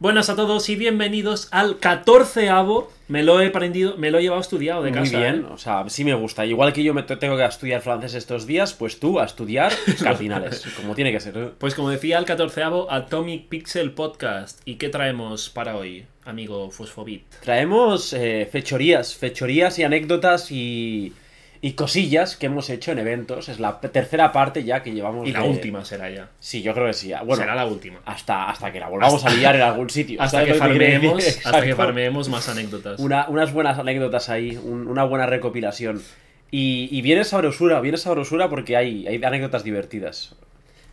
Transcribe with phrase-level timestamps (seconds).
[0.00, 2.88] Buenas a todos y bienvenidos al 14avo.
[3.08, 5.18] Me lo he aprendido, me lo he llevado estudiado de Muy casa.
[5.18, 5.52] bien, ¿eh?
[5.52, 6.46] o sea, sí me gusta.
[6.46, 9.70] Igual que yo me te- tengo que estudiar francés estos días, pues tú a estudiar
[10.02, 11.52] cardinales, como tiene que ser.
[11.58, 14.60] Pues como decía el 14avo Atomic Pixel Podcast.
[14.64, 17.24] ¿Y qué traemos para hoy, amigo Fosfobit?
[17.42, 21.12] Traemos eh, fechorías, fechorías y anécdotas y,
[21.62, 23.48] y cosillas que hemos hecho en eventos.
[23.48, 25.28] Es la tercera parte ya que llevamos.
[25.28, 26.28] Y la de- última será ya.
[26.40, 27.12] Sí, yo creo que sí.
[27.24, 28.00] Bueno, será la última.
[28.06, 30.20] hasta, hasta que la volvamos a liar en algún sitio.
[30.22, 32.98] Hasta ¿sabes que farmeemos, hasta que farmeemos más anécdotas.
[33.00, 36.02] Una- unas buenas anécdotas ahí, un- una buena recopilación.
[36.52, 40.34] Y, y viene sabrosura, viene sabrosura porque hay, hay anécdotas divertidas.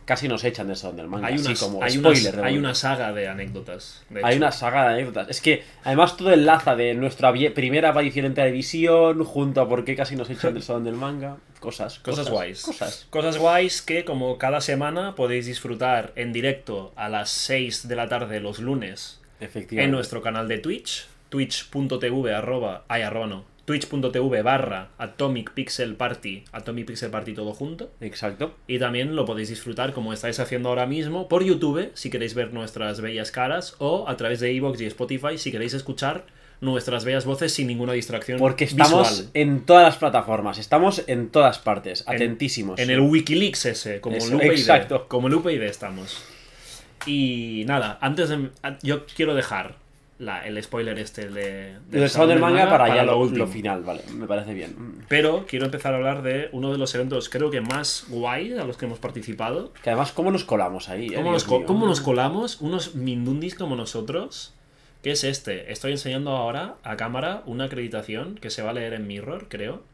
[0.08, 2.36] Casi nos echan de eso del manga, Hay, unas- como hay, unas- spoiler.
[2.40, 4.06] de hay una saga de anécdotas.
[4.08, 5.28] de Hay una saga de anécdotas.
[5.28, 9.94] Es que además todo enlaza de nuestra primera aparición en televisión, junto a por qué
[9.94, 11.36] casi nos echan del salón del manga.
[11.60, 12.62] Cosas, Cosas guays.
[12.62, 13.06] Cosas.
[13.10, 18.08] Cosas guays que, como cada semana, podéis disfrutar en directo a las 6 de la
[18.08, 24.88] tarde los lunes en nuestro canal de Twitch, twitch.tv arroba, ay, arroba no, twitch.tv barra
[24.96, 27.90] Atomic Pixel Party, Atomic Pixel Party todo junto.
[28.00, 28.54] Exacto.
[28.66, 32.54] Y también lo podéis disfrutar como estáis haciendo ahora mismo por YouTube, si queréis ver
[32.54, 36.24] nuestras bellas caras, o a través de Evox y Spotify, si queréis escuchar
[36.62, 39.30] nuestras bellas voces sin ninguna distracción Porque estamos visual.
[39.34, 42.80] en todas las plataformas, estamos en todas partes, En- atentísimos.
[42.80, 44.50] En el Wikileaks ese, como Eso, el UPyD.
[44.50, 45.06] exacto.
[45.08, 46.24] Como el UPyD estamos.
[47.06, 48.50] Y nada, antes de...
[48.82, 49.76] Yo quiero dejar
[50.18, 51.76] la- el spoiler este de...
[51.90, 55.02] del salón del manga, para, ya lo, lo final, vale, me parece bien.
[55.08, 58.64] Pero quiero empezar a hablar de uno de los eventos creo que más guay a
[58.64, 59.72] los que hemos participado.
[59.82, 61.06] Que además, ¿cómo nos colamos ahí?
[61.06, 61.14] eh?
[61.14, 61.66] ¿Cómo, nos, co- mío.
[61.66, 64.54] cómo nos colamos unos mindundis como nosotros?
[65.02, 65.70] ¿Qué es este?
[65.72, 69.84] Estoy enseñando ahora a cámara una acreditación que se va a leer en Mirror, creo.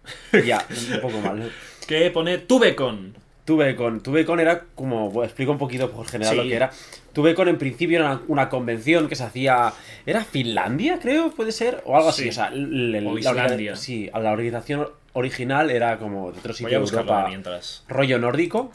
[0.47, 1.53] Ya, un poco mal.
[1.87, 3.15] Que pone Tubecon.
[3.45, 4.01] Tubecon.
[4.03, 5.11] Tubecon era como.
[5.11, 6.37] Bueno, explico un poquito por general Sí.
[6.43, 6.71] lo que era.
[7.13, 9.73] Tubecon en principio era una, una convención que se hacía.
[10.07, 11.31] ¿Era Finlandia, creo?
[11.31, 11.83] ¿Puede ser?
[11.85, 12.25] O algo así.
[12.25, 12.29] Sí.
[12.31, 13.73] O sea, el- el- O la Islandia.
[13.73, 17.27] organi- sí, la organización original era como de otro sitio de Europa.
[17.29, 17.85] mientras.
[17.89, 18.73] rollo nórdico.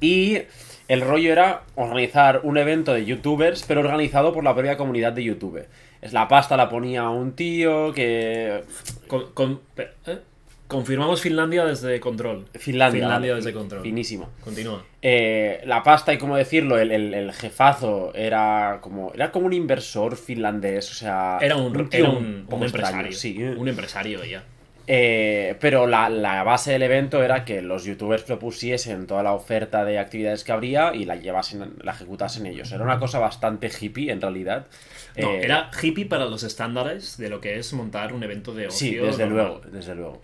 [0.00, 0.38] Y
[0.88, 5.24] el rollo era organizar un evento de youtubers, pero organizado por la propia comunidad de
[5.24, 5.66] YouTube.
[6.00, 8.64] Es la pasta la ponía un tío que.
[9.06, 10.18] Con- con- ¿eh?
[10.70, 12.46] Confirmamos Finlandia desde control.
[12.54, 13.00] Finlandia.
[13.02, 13.82] Finlandia desde control.
[13.82, 14.30] Finísimo.
[14.42, 14.84] Continúa.
[15.02, 19.52] Eh, la pasta y cómo decirlo, el, el- el jefazo era como era como un
[19.52, 23.12] inversor finlandés, o sea, Era un, tío era un, un extraño, empresario.
[23.12, 23.42] sí.
[23.42, 24.44] Un empresario ya.
[24.92, 29.84] Eh, pero la, la base del evento era que los youtubers propusiesen toda la oferta
[29.84, 32.72] de actividades que habría y la llevasen, la ejecutasen ellos.
[32.72, 34.66] Era una cosa bastante hippie en realidad.
[35.16, 38.66] No, Eh, era hippie para los estándares de lo que es montar un evento de
[38.66, 38.78] ocio.
[38.78, 39.28] Sí, desde normal.
[39.46, 40.22] luego, desde luego.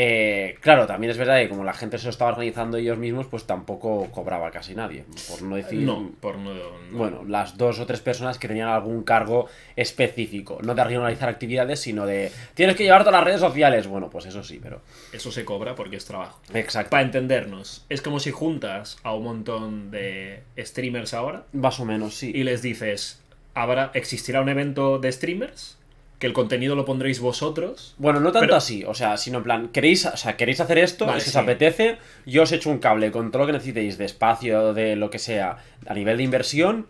[0.00, 3.26] Eh, claro, también es verdad que como la gente se lo estaba organizando ellos mismos,
[3.26, 5.04] pues tampoco cobraba casi nadie.
[5.28, 5.80] Por no decir.
[5.80, 6.54] No, por no.
[6.54, 6.62] no.
[6.92, 10.60] Bueno, las dos o tres personas que tenían algún cargo específico.
[10.62, 12.30] No de regionalizar actividades, sino de.
[12.54, 13.88] Tienes que llevar todas las redes sociales.
[13.88, 14.82] Bueno, pues eso sí, pero.
[15.12, 16.40] Eso se cobra porque es trabajo.
[16.54, 16.90] Exacto.
[16.90, 22.14] Para entendernos, es como si juntas a un montón de streamers ahora Más o menos,
[22.14, 22.30] sí.
[22.32, 23.20] y les dices,
[23.54, 25.77] habrá, existirá un evento de streamers,
[26.18, 27.94] que el contenido lo pondréis vosotros.
[27.98, 30.78] Bueno, no tanto Pero- así, o sea, sino en plan, queréis, o sea, queréis hacer
[30.78, 31.38] esto, Vale, si os sí.
[31.38, 35.10] apetece, yo os echo un cable con todo lo que necesitéis de espacio, de lo
[35.10, 36.86] que sea, a nivel de inversión,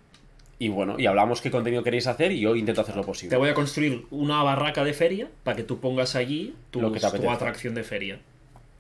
[0.59, 3.31] y bueno, y hablamos qué contenido queréis hacer y yo intento hacer lo posible.
[3.31, 6.91] Te voy a construir una barraca de feria para que tú pongas allí tu, Lo
[6.91, 8.19] que te tu atracción de feria.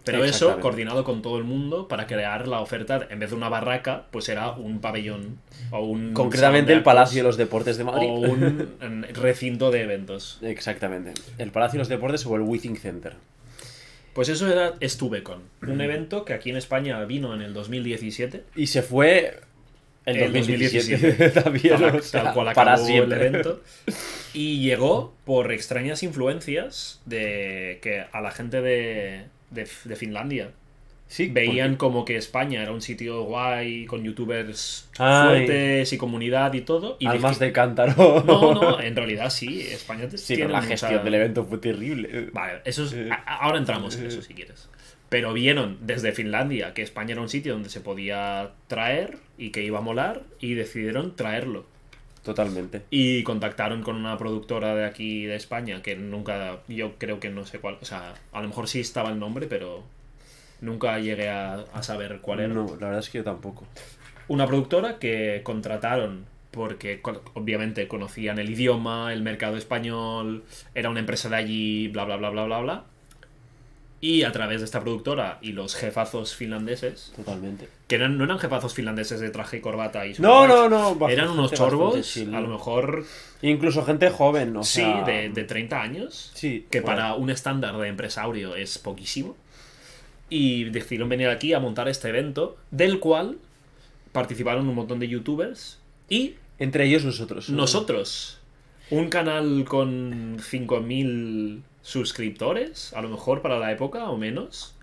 [0.04, 3.06] Pero eso coordinado con todo el mundo para crear la oferta.
[3.10, 5.38] En vez de una barraca, pues era un pabellón
[5.70, 6.14] o un.
[6.14, 8.08] Concretamente el Palacio de los Deportes de Madrid.
[8.08, 10.38] O un recinto de eventos.
[10.42, 11.12] Exactamente.
[11.36, 13.14] El Palacio de los Deportes o el Withing Center.
[14.14, 15.42] Pues eso era Estuvecon.
[15.62, 18.44] Un evento que aquí en España vino en el 2017.
[18.56, 19.40] Y se fue
[20.06, 23.20] el El 2017, también, Tal, o sea, tal cual para acabó siempre.
[23.20, 23.60] el evento.
[24.34, 30.50] Y llegó por extrañas influencias de que a la gente de, de, de Finlandia
[31.10, 35.26] Sí, veían como que España era un sitio guay, con youtubers Ay.
[35.46, 36.98] fuertes y comunidad y todo.
[37.00, 38.22] Y almas dije- de cántaro.
[38.26, 41.56] No, no, en realidad sí, España Sí, tiene pero la mucha- gestión del evento fue
[41.56, 42.28] terrible.
[42.34, 43.08] Vale, eso es- Eh.
[43.24, 44.68] ahora entramos en eso si quieres.
[45.08, 49.62] Pero vieron desde Finlandia que España era un sitio donde se podía traer y que
[49.64, 51.64] iba a molar y decidieron traerlo.
[52.22, 52.82] Totalmente.
[52.90, 57.46] Y contactaron con una productora de aquí de España que nunca, yo creo que no
[57.46, 59.84] sé cuál, o sea, a lo mejor sí estaba el nombre, pero
[60.60, 62.54] nunca llegué a, a saber cuál era.
[62.54, 63.66] No, la verdad es que yo tampoco.
[64.28, 67.00] Una productora que contrataron porque
[67.34, 70.44] obviamente conocían el idioma, el mercado español,
[70.74, 72.84] era una empresa de allí, bla, bla, bla, bla, bla, bla.
[74.00, 77.68] Y a través de esta productora y los jefazos finlandeses, Totalmente.
[77.88, 80.90] que eran, no eran jefazos finlandeses de traje y corbata y No, no, no.
[80.94, 83.04] bastante- Eran unos chorbos, a lo mejor,
[83.42, 85.02] Incluso gente joven, o sí, sea...
[85.04, 86.30] de, de 30 años.
[86.34, 86.96] Sí, que bueno.
[86.96, 89.36] para un estándar de empresario es poquísimo.
[90.30, 93.38] Y decidieron venir aquí a montar este evento, del cual
[94.12, 97.48] participaron un montón de youtubers y Entre ellos nosotros.
[97.48, 98.38] nosotros.
[98.90, 101.62] Un canal con 5.000
[101.92, 104.74] suscriptores, a lo mejor para la época o menos.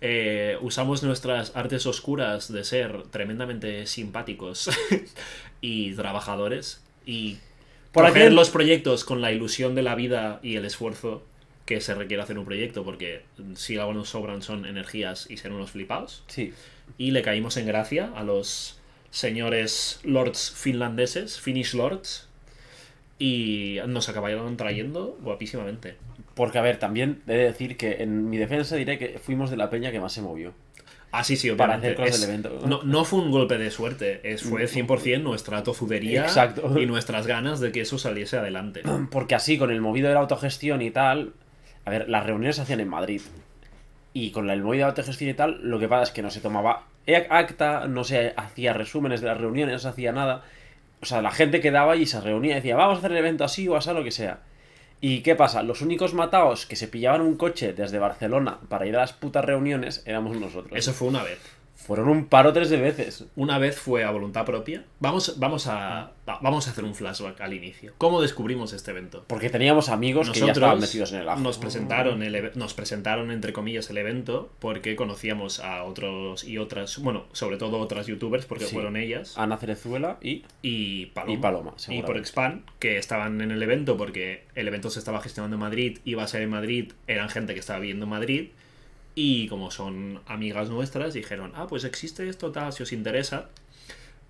[0.00, 4.68] Eh, usamos nuestras artes oscuras de ser tremendamente simpáticos
[5.62, 7.38] y trabajadores y
[7.92, 11.24] Por aquel- los proyectos con la ilusión de la vida y el esfuerzo
[11.64, 13.22] que se requiere hacer un proyecto, porque
[13.54, 16.22] si algo nos sobran son energías y ser unos flipados.
[16.26, 16.52] Sí.
[16.98, 18.78] Y le caímos en gracia a los
[19.10, 22.28] señores lords finlandeses, Finnish lords,
[23.18, 25.96] y nos acabaron trayendo guapísimamente.
[26.34, 29.56] Porque, a ver, también he de decir que en mi defensa diré que fuimos de
[29.56, 30.52] la peña que más se movió.
[31.12, 31.86] Ah, sí, sí, Para obviamente.
[31.86, 32.66] hacer cosas Es- del evento.
[32.66, 36.76] No, no fue un golpe de suerte, es, fue 100% nuestra tozudería Exacto.
[36.80, 38.82] y nuestras ganas de que eso saliese adelante.
[39.12, 41.32] Porque así, con el movido de la autogestión y tal.
[41.84, 43.20] A ver, las reuniones se hacían en Madrid.
[44.12, 46.30] Y con el movido de la autogestión y tal, lo que pasa es que no
[46.30, 46.84] se tomaba
[47.30, 50.42] acta, no se hacía resúmenes de las reuniones, no se hacía nada.
[51.02, 53.44] O sea, la gente quedaba y se reunía y decía, vamos a hacer el evento
[53.44, 54.38] así o así, lo que sea.
[55.06, 55.62] ¿Y qué pasa?
[55.62, 59.44] Los únicos mataos que se pillaban un coche desde Barcelona para ir a las putas
[59.44, 60.72] reuniones éramos nosotros.
[60.74, 61.38] Eso fue una vez.
[61.74, 63.26] Fueron un paro tres de veces.
[63.36, 64.86] Una vez fue a voluntad propia.
[65.00, 67.92] Vamos, vamos, a, va- vamos a hacer un flashback al inicio.
[67.98, 69.24] ¿Cómo descubrimos este evento?
[69.26, 71.40] Porque teníamos amigos que ya estaban metidos en el ajo.
[71.40, 76.98] nos presentaron el nos presentaron entre comillas el evento porque conocíamos a otros y otras
[76.98, 78.74] bueno sobre todo otras youtubers porque Sí.
[78.74, 83.50] fueron ellas Ana Cerezuela y y Paloma Y Paloma, y por Expand que estaban en
[83.50, 86.92] el evento porque el evento se estaba gestionando en Madrid iba a ser en Madrid
[87.06, 88.48] eran gente que estaba viviendo en Madrid
[89.14, 93.48] y como son amigas nuestras dijeron ah pues existe esto tal si os interesa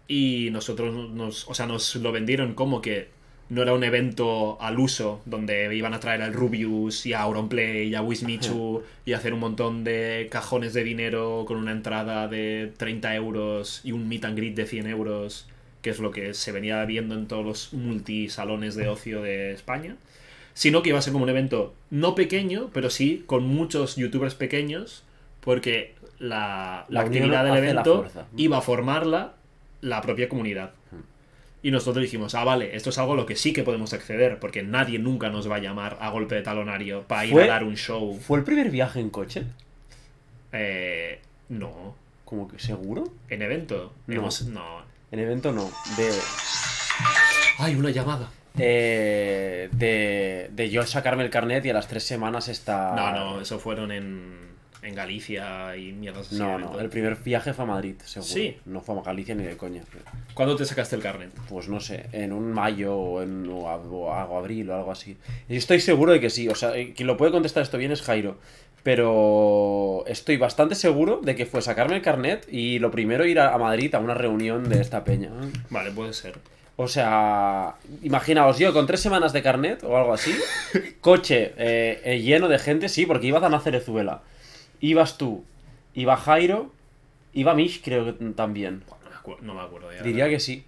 [0.07, 3.09] y nosotros nos o sea nos lo vendieron como que
[3.49, 7.89] no era un evento al uso donde iban a traer al Rubius y a Auronplay
[7.89, 12.73] y a Wismichu y hacer un montón de cajones de dinero con una entrada de
[12.77, 15.47] 30 euros y un meet and greet de 100 euros,
[15.83, 19.97] que es lo que se venía viendo en todos los multisalones de ocio de España,
[20.55, 24.35] sino que iba a ser como un evento no pequeño, pero sí con muchos youtubers
[24.35, 25.05] pequeños,
[25.41, 28.07] porque la, la actividad del evento
[28.37, 29.35] iba a formarla
[29.85, 30.73] la propia comunidad.
[31.63, 34.39] Y nosotros dijimos, ah, vale, esto es algo a lo que sí que podemos acceder,
[34.39, 37.65] porque nadie nunca nos va a llamar a golpe de talonario para ir a dar
[37.65, 38.19] un show.
[38.21, 39.45] ¿Fue el primer viaje en coche?
[40.53, 41.95] Eh, no.
[42.25, 43.05] Como que seguro.
[43.29, 43.95] En evento.
[44.07, 44.15] No.
[44.17, 44.83] Hemos- no.
[45.11, 45.71] En evento no.
[45.97, 46.11] De.
[47.59, 48.31] ¡Ay, una llamada!
[48.59, 52.95] eh, de, de yo sacarme el carnet y a las tres semanas está.
[52.95, 54.33] No, no, eso fueron en,
[54.85, 56.37] en Galicia y mierdas así.
[56.37, 56.79] No, no.
[56.79, 58.33] El primer viaje fue a Madrid, seguro.
[58.33, 58.57] Sí.
[58.67, 59.83] No fue a Galicia ni de coña.
[60.35, 61.31] ¿Cuándo te sacaste el carnet?
[61.49, 65.17] Pues no sé, en un mayo o en o o o abril o algo así.
[65.49, 66.49] Y estoy seguro de que sí.
[66.49, 68.39] O sea, eh, quien lo puede contestar esto bien es Jairo.
[68.83, 73.55] Pero estoy bastante seguro de que fue sacarme el carnet y lo primero ir a,
[73.55, 75.31] a Madrid a una reunión de esta peña.
[75.71, 76.35] Vale, puede ser.
[76.77, 80.35] O sea, imaginaos yo con tres semanas de carnet o algo así,
[81.01, 84.23] coche eh, eh, lleno de gente, sí, porque ibas a Cerezuela,
[84.89, 85.45] ibas tú,
[85.95, 86.73] iba Jairo,
[87.33, 88.83] iba Mish, creo que también.
[89.43, 90.03] No me acuerdo ya.
[90.03, 90.65] Diría que sí.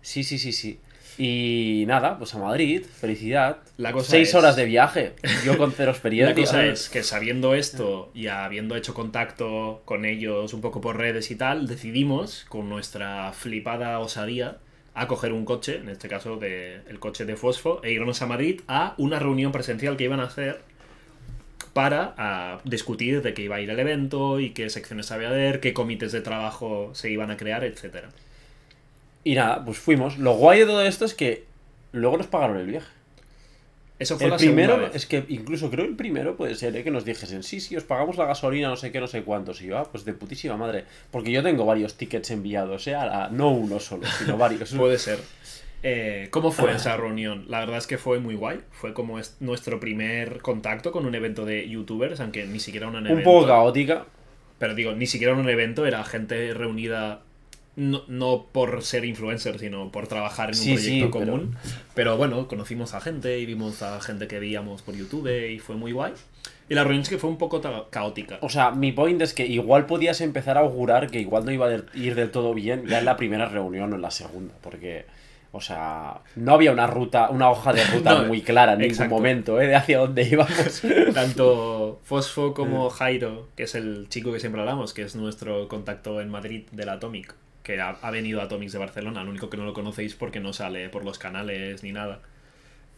[0.00, 0.78] Sí, sí, sí, sí.
[1.18, 3.58] Y nada, pues a Madrid, felicidad.
[3.78, 6.34] La cosa Seis es- horas de viaje, yo con cero experiencia.
[6.34, 10.98] La cosa es que sabiendo esto y habiendo hecho contacto con ellos un poco por
[10.98, 14.58] redes y tal, decidimos, con nuestra flipada osadía,
[14.94, 18.26] a coger un coche, en este caso de, el coche de Fosfo, e irnos a
[18.26, 20.60] Madrid a una reunión presencial que iban a hacer
[21.76, 25.34] para ah, discutir de qué iba a ir el evento y qué secciones había de
[25.46, 28.08] haber, qué comités de trabajo se iban a crear, etcétera.
[29.24, 30.16] Y nada, pues fuimos.
[30.16, 31.44] Lo guay de todo esto es que
[31.92, 32.86] luego nos pagaron el viaje.
[33.98, 34.94] Eso fue El la primero, vez.
[34.94, 36.82] es que incluso creo el primero puede ser ¿eh?
[36.82, 39.60] que nos dijesen, sí, sí, os pagamos la gasolina, no sé qué, no sé cuántos.
[39.60, 40.84] Y yo, ah, pues de putísima madre.
[41.10, 42.94] Porque yo tengo varios tickets enviados, ¿eh?
[42.94, 44.72] A la- no uno solo, sino varios.
[44.72, 45.18] Puede ser.
[45.88, 47.44] Eh, ¿Cómo fue esa reunión?
[47.48, 48.58] La verdad es que fue muy guay.
[48.72, 52.96] Fue como es- nuestro primer contacto con un evento de youtubers, aunque ni siquiera un
[52.96, 53.22] Un evento.
[53.22, 54.06] poco caótica.
[54.58, 57.20] Pero digo, ni siquiera un evento, era gente reunida
[57.76, 61.56] no, no por ser influencer, sino por trabajar en un Sí, proyecto sí, pero- común.
[61.94, 62.16] Pero...
[62.16, 65.92] bueno, conocimos a gente y vimos a gente que veíamos por YouTube y fue muy
[65.92, 66.14] guay.
[66.68, 68.38] Y la reunión es que fue un poco caótica.
[68.40, 71.68] O sea, mi point es que igual podías empezar a augurar que igual no iba
[71.68, 74.52] a ir del todo bien ya en la primera reunión o en la segunda.
[74.62, 75.04] Porque
[75.52, 79.04] O sea, no había una ruta, una hoja de ruta No, muy clara en exacto.
[79.04, 79.66] ningún momento, ¿eh?
[79.66, 80.82] De hacia dónde íbamos.
[81.14, 86.20] Tanto Fosfo como Jairo, que es el chico que siempre hablamos, que es nuestro contacto
[86.20, 89.56] en Madrid del Atomic, que ha, ha venido a Atomics de Barcelona, lo único que
[89.56, 92.20] no lo conocéis porque no sale por los canales ni nada.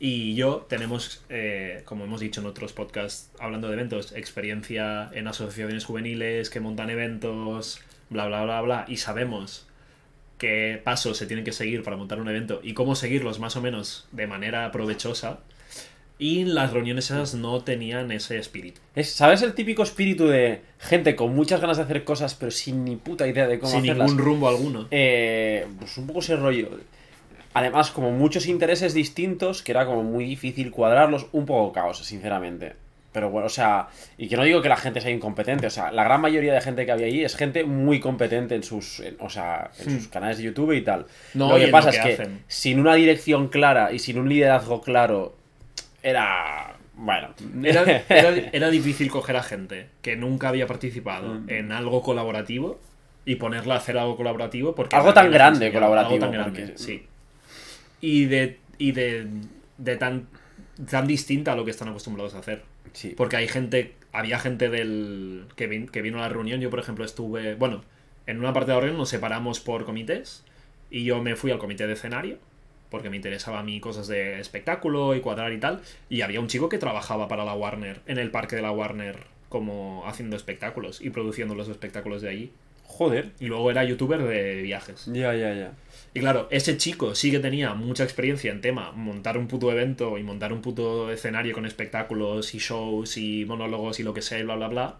[0.01, 5.27] Y yo tenemos, eh, como hemos dicho en otros podcasts hablando de eventos, experiencia en
[5.27, 9.68] asociaciones juveniles que montan eventos, bla, bla, bla, bla, y sabemos
[10.39, 13.61] qué pasos se tienen que seguir para montar un evento y cómo seguirlos más o
[13.61, 15.41] menos de manera provechosa.
[16.21, 18.81] Y las reuniones esas no tenían ese espíritu.
[18.97, 22.85] Es, ¿Sabes el típico espíritu de gente con muchas ganas de hacer cosas, pero sin
[22.85, 24.09] ni puta idea de cómo Sin hacerlas?
[24.09, 24.89] ningún rumbo alguno.
[24.91, 26.71] Eh, pues un poco ese rollo.
[27.55, 32.75] Además, como muchos intereses distintos, que era como muy difícil cuadrarlos, un poco caos, sinceramente.
[33.13, 33.89] Pero bueno, o sea,
[34.19, 36.61] y que no digo que la gente sea incompetente, o sea, la gran mayoría de
[36.61, 40.09] gente que había ahí es gente muy competente en sus, en- o sea, en sus
[40.09, 41.07] canales de YouTube y tal.
[41.35, 42.43] No, lo que pasa lo es que hacen.
[42.49, 45.35] sin una dirección clara y sin un liderazgo claro,
[46.03, 47.29] era, bueno,
[47.65, 51.51] Era, era, era difícil coger a gente que nunca había participado Mm.
[51.51, 52.79] en algo colaborativo
[53.25, 56.79] y ponerla a hacer algo colaborativo porque Algo tan grande colaborativo, algo tan grande, porque-
[56.79, 57.05] sí
[58.01, 59.27] y de y de,
[59.77, 60.29] de tan
[60.89, 62.63] tan distinta a lo que están acostumbrados a hacer
[63.17, 66.61] porque hay gente había gente del que, vin- que vino a la reunión.
[66.61, 67.83] Yo por ejemplo estuve bueno
[68.27, 70.45] en una parte de la reunión nos separamos por comités
[70.91, 72.39] y yo me fui al comité de escenario
[72.91, 75.83] porque me interesaba a mí cosas de espectáculo y cuadrar y tal.
[76.09, 79.25] Y había un chico que trabajaba para la Warner en el parque de la Warner
[79.51, 82.53] como haciendo espectáculos y produciendo los espectáculos de allí
[82.91, 83.31] Joder.
[83.39, 85.73] y luego era youtuber de viajes Ya, ya, ya.
[86.15, 90.19] y claro, ese chico sí que tenía mucha experiencia en tema montar un puto evento
[90.19, 94.39] y montar un puto escenario con espectáculos y shows y monólogos y lo que sea
[94.41, 94.97] y bla bla bla.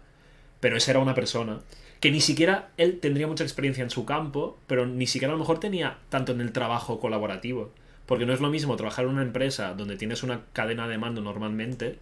[0.61, 1.59] Pero esa era una persona
[1.99, 5.39] que ni siquiera él tendría mucha experiencia en su campo, pero ni siquiera a lo
[5.39, 7.71] mejor tenía tanto en el trabajo colaborativo.
[8.05, 11.21] Porque no es lo mismo trabajar en una empresa donde tienes una cadena de mando
[11.21, 11.97] normalmente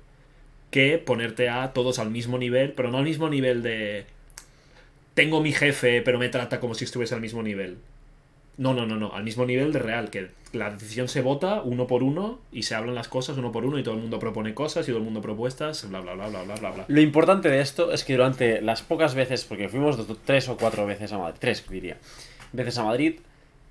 [0.69, 4.05] que ponerte a todos al mismo nivel, pero no al mismo nivel de
[5.17, 7.79] tengo mi jefe, pero me trata como si estuviese al mismo nivel.
[8.57, 11.87] No, no, no, no, al mismo nivel de real, que la decisión se vota uno
[11.87, 14.53] por uno y se hablan las cosas uno por uno y todo el mundo propone
[14.53, 16.85] cosas y todo el mundo propuestas, bla, bla, bla, bla, bla, bla, bla.
[16.87, 20.85] Lo importante de esto es que durante las pocas veces, porque fuimos tres o cuatro
[20.85, 21.97] veces a Madrid, tres diría,
[22.53, 23.15] veces a Madrid,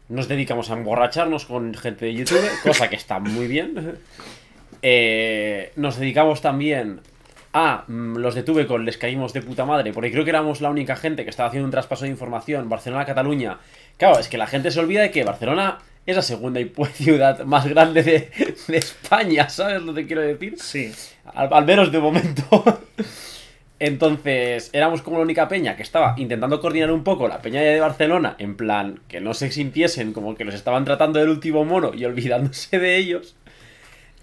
[0.09, 3.99] nos dedicamos a emborracharnos con gente de YouTube, cosa que está muy bien.
[4.83, 7.01] Eh, nos dedicamos también
[7.59, 10.69] a mm, los de Tubecon, les caímos de puta madre, porque creo que éramos la
[10.69, 13.59] única gente que estaba haciendo un traspaso de información, Barcelona-Cataluña.
[13.97, 17.45] Claro, es que la gente se olvida de que Barcelona es la segunda y- ciudad
[17.45, 18.31] más grande de,
[18.69, 20.57] de España, ¿sabes lo que quiero decir?
[20.59, 20.93] Sí,
[21.35, 22.63] Al, al menos de momento.
[23.79, 27.79] Entonces, éramos como la única peña que estaba intentando coordinar un poco la peña de
[27.81, 31.93] Barcelona, en plan, que no se sintiesen como que los estaban tratando del último mono
[31.95, 33.35] y olvidándose de ellos.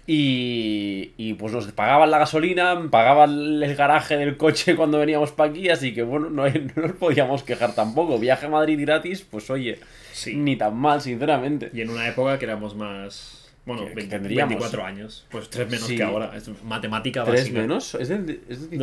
[0.06, 5.50] Y, y pues nos pagaban la gasolina, pagaban el garaje del coche cuando veníamos para
[5.50, 6.44] aquí, así que bueno, no,
[6.76, 8.18] no nos podíamos quejar tampoco.
[8.18, 9.78] Viaje a Madrid gratis, pues oye,
[10.12, 10.34] sí.
[10.36, 11.70] ni tan mal, sinceramente.
[11.72, 13.40] Y en una época que éramos más...
[13.66, 14.50] Bueno, Que- que 20 tendríamos.
[14.50, 15.26] 24 años.
[15.30, 15.96] Pues tres menos Sí.
[15.96, 16.36] que ahora.
[16.36, 17.60] Es matemática ¿Tres básica.
[17.60, 17.94] menos?
[17.94, 18.82] ¿Es del, es del 17?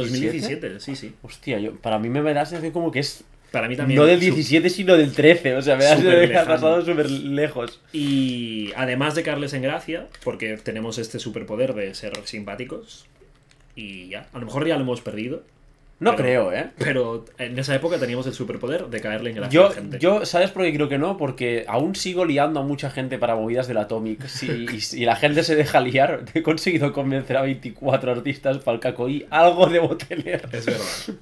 [0.69, 1.13] 2017, sí, sí.
[1.21, 3.99] Hostia, yo, para mí me da la sensación como que es Para mí también.
[3.99, 5.55] no del su- 17, sino del 13.
[5.55, 6.47] O sea, me da Súper que ha lejano.
[6.47, 7.81] pasado súper lejos.
[7.91, 13.05] Y además de caerles en gracia, porque tenemos este superpoder de ser simpáticos,
[13.75, 15.43] y ya, a lo mejor ya lo hemos perdido,
[15.99, 16.71] No Pero- creo, ¿eh?
[16.79, 19.99] pero en esa época teníamos el superpoder de caerle en gracia a la gente.
[19.99, 21.15] yo, ¿sabes por qué creo que no?
[21.15, 24.25] Porque aún sigo liando a mucha gente para movidas del Atomic.
[24.27, 24.47] Si,
[24.95, 28.81] y, y la gente se deja liar, he conseguido convencer a 24 artistas para el
[28.81, 29.27] cacoí.
[29.29, 30.47] Algo debo tener.
[30.51, 31.19] Es verdad.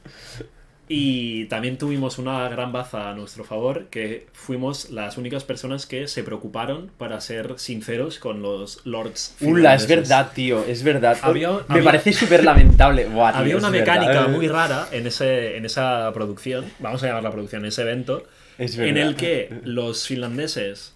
[0.92, 6.08] Y también tuvimos una gran baza a nuestro favor, que fuimos las únicas personas que
[6.08, 9.36] se preocuparon para ser sinceros con los lords.
[9.40, 9.88] Ula, es finlandeses.
[10.10, 11.16] verdad, tío, es verdad.
[11.22, 13.06] Había- Me había- parece súper lamentable.
[13.06, 14.00] Buah, tío, Había es una verdad.
[14.00, 18.24] mecánica muy rara en, ese, en esa producción, vamos a llamarla producción, en ese evento,
[18.58, 20.96] Es en el que los finlandeses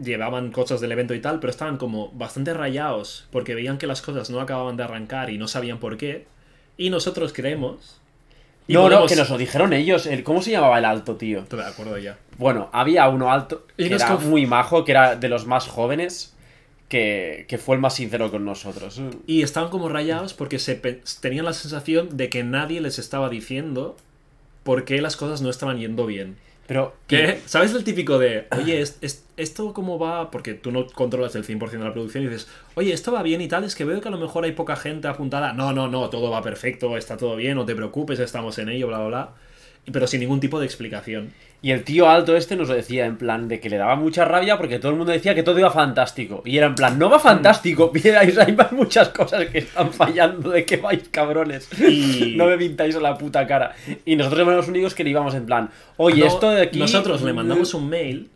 [0.00, 4.02] llevaban cosas del evento y tal, pero estaban como bastante rayados porque veían que las
[4.02, 6.26] cosas no acababan de arrancar y no sabían por qué.
[6.76, 7.96] Y nosotros creemos...
[8.70, 10.06] y No, no, que nos lo dijeron ellos.
[10.06, 11.40] El, ¿Cómo se llamaba el alto, tío?
[11.40, 12.18] Estoy de acuerdo ya.
[12.38, 15.66] Bueno, había uno alto Y que era conf- muy majo, que era de los más
[15.66, 16.34] jóvenes,
[16.88, 19.00] que, que fue el más sincero con nosotros.
[19.26, 23.28] Y estaban como rayados porque se pe- tenían la sensación de que nadie les estaba
[23.28, 23.96] diciendo
[24.62, 26.36] por qué las cosas no estaban yendo bien.
[26.70, 27.40] Pero, ¿Qué?
[27.46, 30.30] ¿Sabes el típico de, oye, es- es- ¿esto cómo va?
[30.30, 32.46] Porque tú no controlas el 100% de la producción y dices,
[32.76, 34.76] oye, esto va bien y tal, es que veo que a lo mejor hay poca
[34.76, 35.52] gente apuntada.
[35.52, 38.86] No, no, no, todo va perfecto, está todo bien, no te preocupes, estamos en ello,
[38.86, 39.30] bla, bla, bla.
[39.92, 41.32] Pero sin ningún tipo de explicación.
[41.62, 44.24] Y el tío alto este nos lo decía en plan de que le daba mucha
[44.24, 46.42] rabia porque todo el mundo decía que todo iba fantástico.
[46.46, 50.64] Y era en plan, no va fantástico, miráis, hay muchas cosas que están fallando, de
[50.64, 51.68] que vais cabrones.
[51.78, 53.74] Y- No me pintáis a la puta cara.
[54.06, 55.68] Y nosotros éramos los únicos que le íbamos en plan,
[55.98, 56.78] oye, No, esto de aquí...
[56.78, 58.30] Nosotros le mandamos un mail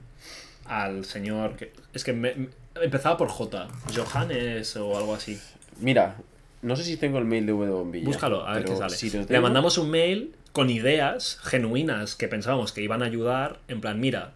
[0.67, 1.57] al señor.
[1.57, 2.49] Que, es que me- me-
[2.83, 3.69] empezaba por J.
[3.97, 5.39] Johannes o algo así.
[5.81, 6.17] Mira,
[6.61, 8.05] no sé si tengo el mail de W Bombilla.
[8.05, 8.95] Búscalo, a ver qué sale.
[8.95, 13.59] si Le mandamos un mail con ideas genuinas que pensábamos que iban a ayudar.
[13.67, 14.35] En plan, mira,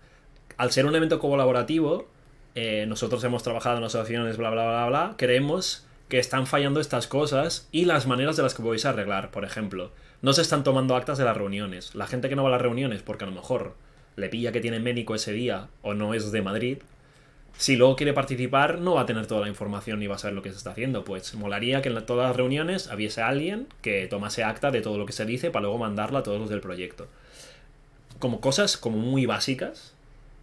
[0.57, 2.09] al ser un evento colaborativo,
[2.57, 5.15] eh, nosotros hemos trabajado en asociaciones, bla, bla, bla, bla.
[5.17, 9.31] Creemos que están fallando estas cosas y las maneras de las que podéis arreglar.
[9.31, 11.95] Por ejemplo, no se están tomando actas de las reuniones.
[11.95, 13.77] La gente que no va a las reuniones porque a lo mejor
[14.17, 16.79] le pilla que tiene médico ese día o no es de Madrid,
[17.59, 20.35] si luego quiere participar, no va a tener toda la información ni va a saber
[20.35, 21.05] lo que se está haciendo.
[21.05, 24.97] Pues molaría que en la- todas las reuniones hubiese alguien que tomase acta de todo
[24.97, 27.09] lo que se dice para luego mandarla a todos los del proyecto.
[28.19, 29.93] Como cosas como muy básicas,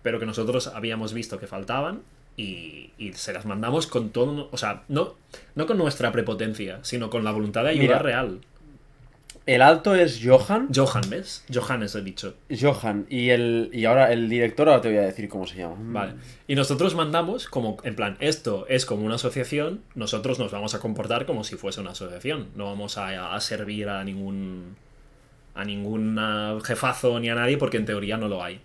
[0.04, 2.02] pero que nosotros habíamos visto que faltaban
[2.38, 4.50] y, y se las mandamos con todo.
[4.52, 5.16] O sea, no,
[5.56, 8.00] no con nuestra prepotencia, sino con la voluntad de ayudar Mira.
[8.00, 8.40] real.
[9.46, 10.70] El alto es Johan.
[10.74, 11.46] Johan, ¿ves?
[11.54, 12.36] Johannes he dicho.
[12.50, 13.06] Johan.
[13.10, 15.76] Y, el, y ahora el director, ahora te voy a decir cómo se llama.
[15.80, 16.14] Vale.
[16.48, 20.80] Y nosotros mandamos como, en plan, esto es como una asociación, nosotros nos vamos a
[20.80, 22.48] comportar como si fuese una asociación.
[22.56, 24.76] No vamos a, a servir a ningún
[25.54, 26.20] a ningún
[26.64, 28.60] jefazo ni a nadie porque en teoría no lo hay.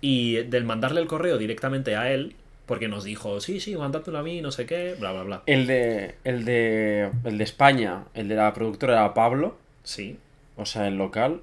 [0.00, 2.36] Y del mandarle el correo directamente a él,
[2.66, 5.42] porque nos dijo, sí, sí, mandátelo a mí, no sé qué, bla, bla, bla.
[5.46, 7.10] El de, el de.
[7.24, 9.56] El de España, el de la productora era Pablo.
[9.88, 10.18] Sí.
[10.56, 11.40] O sea, el local.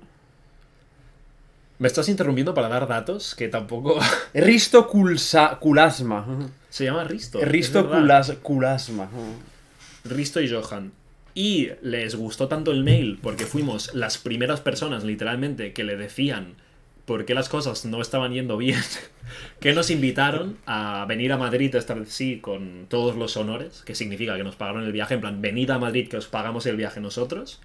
[1.80, 4.00] Me estás interrumpiendo para dar datos que tampoco...
[4.36, 6.48] Risto Kulsa, Kulasma.
[6.70, 7.40] Se llama Risto.
[7.42, 8.00] Risto verdad.
[8.00, 9.10] Kulas, Kulasma.
[10.04, 10.92] Risto y Johan.
[11.34, 16.54] Y les gustó tanto el mail porque fuimos las primeras personas, literalmente, que le decían
[17.06, 18.80] por qué las cosas no estaban yendo bien,
[19.60, 23.96] que nos invitaron a venir a Madrid esta vez sí con todos los honores, que
[23.96, 26.76] significa que nos pagaron el viaje, en plan, venid a Madrid que os pagamos el
[26.78, 27.60] viaje nosotros,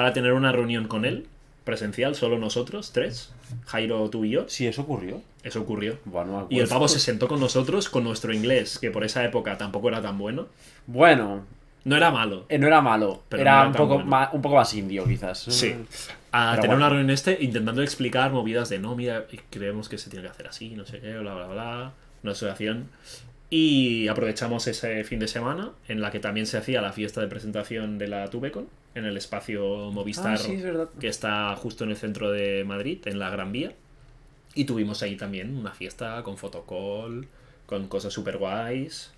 [0.00, 1.26] para tener una reunión con él,
[1.64, 3.34] presencial, solo nosotros, tres,
[3.66, 4.48] Jairo, tú y yo.
[4.48, 5.20] Sí, eso ocurrió.
[5.42, 5.98] Eso ocurrió.
[6.06, 6.68] Bueno, Y el acuerdo.
[6.70, 10.16] pavo se sentó con nosotros con nuestro inglés, que por esa época tampoco era tan
[10.16, 10.46] bueno.
[10.86, 11.44] Bueno,
[11.84, 13.24] No era malo, eh, no era malo.
[13.28, 14.08] Pero era no era un, poco bueno.
[14.08, 15.38] más, un poco más indio, quizás.
[15.40, 15.74] Sí.
[16.32, 16.88] A Pero tener una bueno.
[16.96, 20.70] reunión este intentando explicar movidas de no, mira, creemos que se tiene que hacer así,
[20.70, 21.92] no sé qué, bla, bla, bla.
[22.22, 22.88] Una asociación.
[23.52, 27.26] Y aprovechamos ese fin de semana en la que también se hacía la fiesta de
[27.26, 30.64] presentación de la Tubecon en el espacio Movistar Ah, sí, es
[31.00, 33.72] que está justo en el centro de Madrid, en la Gran Vía.
[34.54, 37.26] Y tuvimos ahí también una fiesta con fotocall,
[37.66, 39.10] con cosas super guays.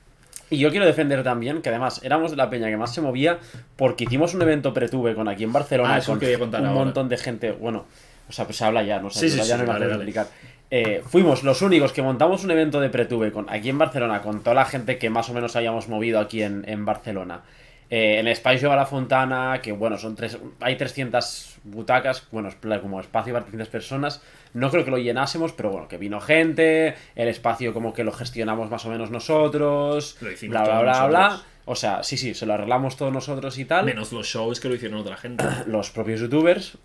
[0.48, 3.38] Y yo quiero defender también que además éramos la peña que más se movía
[3.76, 6.68] porque hicimos un evento pretube con aquí en Barcelona Ah, eso con quería contar un
[6.68, 6.84] ahora.
[6.84, 7.52] montón de gente.
[7.52, 7.84] Bueno,
[8.28, 9.86] o sea, pues se habla ya, no sé, Sí, sí, ya sí, no dale.
[9.86, 10.28] explicar.
[10.74, 14.40] Eh, fuimos los únicos que montamos un evento de pretube con, aquí en Barcelona con
[14.40, 17.42] toda la gente que más o menos habíamos movido aquí en, en Barcelona.
[17.90, 22.48] Eh, en Espacio a la Fontana, que bueno, son tres, hay 300 butacas, bueno,
[22.80, 24.22] como espacio para 300 personas.
[24.54, 28.12] No creo que lo llenásemos, pero bueno, que vino gente, el espacio como que lo
[28.12, 31.42] gestionamos más o menos nosotros, Lo hicimos bla, bla, bla, bla.
[31.66, 34.70] O sea, sí, sí, se lo arreglamos todos nosotros y tal, Menos los shows que
[34.70, 35.44] lo hicieron otra gente.
[35.66, 36.78] los propios youtubers.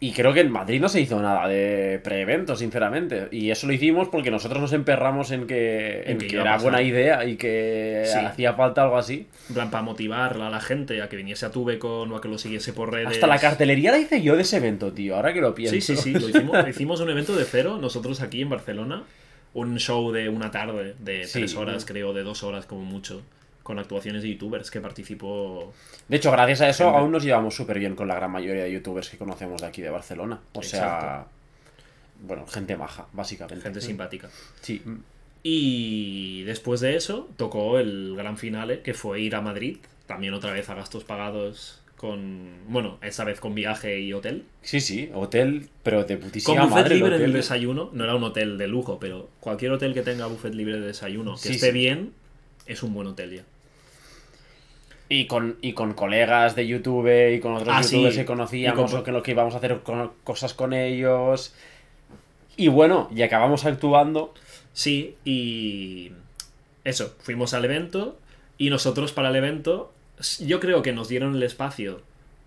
[0.00, 3.28] Y creo que en Madrid no se hizo nada de pre-evento, sinceramente.
[3.30, 6.42] Y eso lo hicimos porque nosotros nos emperramos en que, en En que que iba
[6.44, 8.18] a era buena idea y que Sí.
[8.18, 9.26] hacía falta algo así.
[9.48, 12.28] En plan, para motivar a la gente a que viniese a Tubecon o a que
[12.28, 13.08] lo siguiese por redes.
[13.08, 15.16] Hasta la cartelería la hice yo de ese evento, tío.
[15.16, 15.74] Ahora que lo pienso.
[15.74, 16.12] Sí, sí, sí.
[16.12, 19.04] Lo hicimos, hicimos un evento de cero, nosotros aquí en Barcelona.
[19.54, 21.38] Un show de una tarde, de Sí.
[21.38, 23.22] tres horas, creo, de dos horas como mucho.
[23.64, 25.72] Con actuaciones de youtubers que participó.
[26.06, 28.70] De hecho, gracias a eso aún nos llevamos súper bien con la gran mayoría de
[28.72, 30.38] youtubers que conocemos de aquí de Barcelona.
[30.52, 31.26] O sea,
[32.22, 33.62] bueno, gente maja, básicamente.
[33.62, 34.28] Gente simpática.
[34.60, 34.80] Sí.
[35.42, 39.78] Y después de eso tocó el gran finale, que fue ir a Madrid.
[40.06, 42.50] También otra vez a gastos pagados con.
[42.68, 44.44] Bueno, esta vez con viaje y hotel.
[44.62, 46.94] Sí, sí, hotel, pero de Con putísima buffet madre.
[46.94, 47.90] el libre en el desayuno.
[47.94, 51.32] No era un hotel de lujo, pero cualquier hotel que tenga buffet libre de desayuno,
[51.34, 51.72] que Sí, esté sí.
[51.72, 52.12] bien,
[52.66, 53.42] es un buen hotel ya.
[55.16, 57.96] Y con, y con colegas de YouTube y con otros Ah, sí.
[57.96, 60.72] youtubers que Y conocíamos con- o que lo que íbamos a hacer con- cosas con
[60.72, 61.54] ellos.
[62.56, 64.34] Y bueno, y acabamos actuando.
[64.72, 66.10] Sí, y
[66.82, 68.18] eso, fuimos al evento
[68.58, 69.92] y nosotros para el evento,
[70.40, 72.00] yo creo que nos dieron el espacio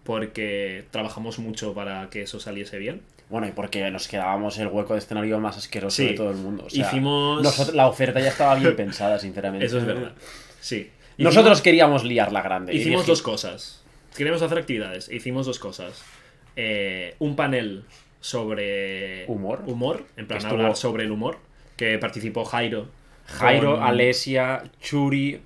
[0.04, 3.02] porque trabajamos mucho para que eso saliese bien.
[3.30, 6.08] Bueno, y porque nos quedábamos el hueco de escenario más asqueroso Sí.
[6.08, 6.64] de todo el mundo.
[6.66, 9.66] O sea, Hicimos- nosotros- la oferta ya estaba bien pensada, sinceramente.
[9.66, 10.14] Eso es verdad.
[10.62, 10.90] Sí.
[11.18, 12.74] Nosotros queríamos liar la grande.
[12.74, 13.84] Hicimos dos cosas.
[14.16, 15.10] Queríamos hacer actividades.
[15.10, 16.04] Hicimos dos cosas.
[16.56, 17.84] Eh, un panel
[18.20, 19.64] sobre Humor.
[19.68, 21.38] humor, en plan estuvo- hablar sobre el humor,
[21.76, 22.88] que participó Jairo.
[23.28, 25.40] Jairo, con Alesia, Churi,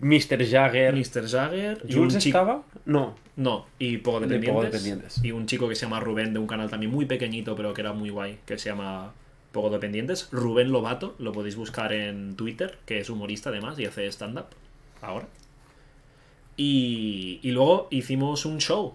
[0.00, 0.46] Mr.
[0.48, 0.94] Jagger.
[0.94, 1.28] Mr.
[1.28, 2.38] Jagger y ¿Jules un chico...
[2.38, 2.62] estaba?
[2.86, 3.14] No.
[3.36, 4.54] No, y poco De dependientes.
[4.54, 5.20] Poco Dependientes.
[5.24, 7.80] Y un chico que se llama Rubén de un canal también muy pequeñito, pero que
[7.80, 9.12] era muy guay, que se llama
[9.52, 10.28] Poco Dependientes.
[10.30, 14.46] Rubén Lobato, lo podéis buscar en Twitter, que es humorista además y hace stand-up
[15.04, 15.26] ahora.
[16.56, 18.94] Y, y luego hicimos un show.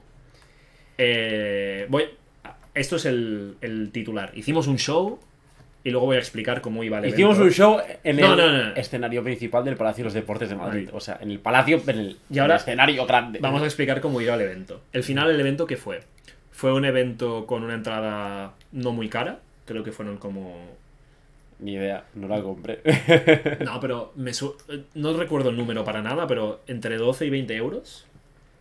[0.98, 2.06] Eh, voy,
[2.74, 4.32] esto es el, el titular.
[4.36, 5.20] Hicimos un show
[5.84, 7.16] y luego voy a explicar cómo iba el evento.
[7.20, 8.76] Hicimos un show en No, el no, no, no.
[8.76, 10.90] escenario principal del Palacio de los Deportes de Madrid.
[10.94, 13.40] O sea, en el palacio, en el, Y ahora en el escenario grande.
[13.42, 14.82] Vamos a explicar cómo iba el evento.
[14.94, 16.02] El final del evento, ¿qué fue?
[16.52, 19.40] Fue un evento con una entrada no muy cara.
[19.66, 20.78] Creo que fueron como.
[21.60, 22.80] Ni idea, no la compré.
[23.66, 24.56] No, pero me su-
[24.96, 28.06] no recuerdo el número para nada, pero entre 12 y 20 euros.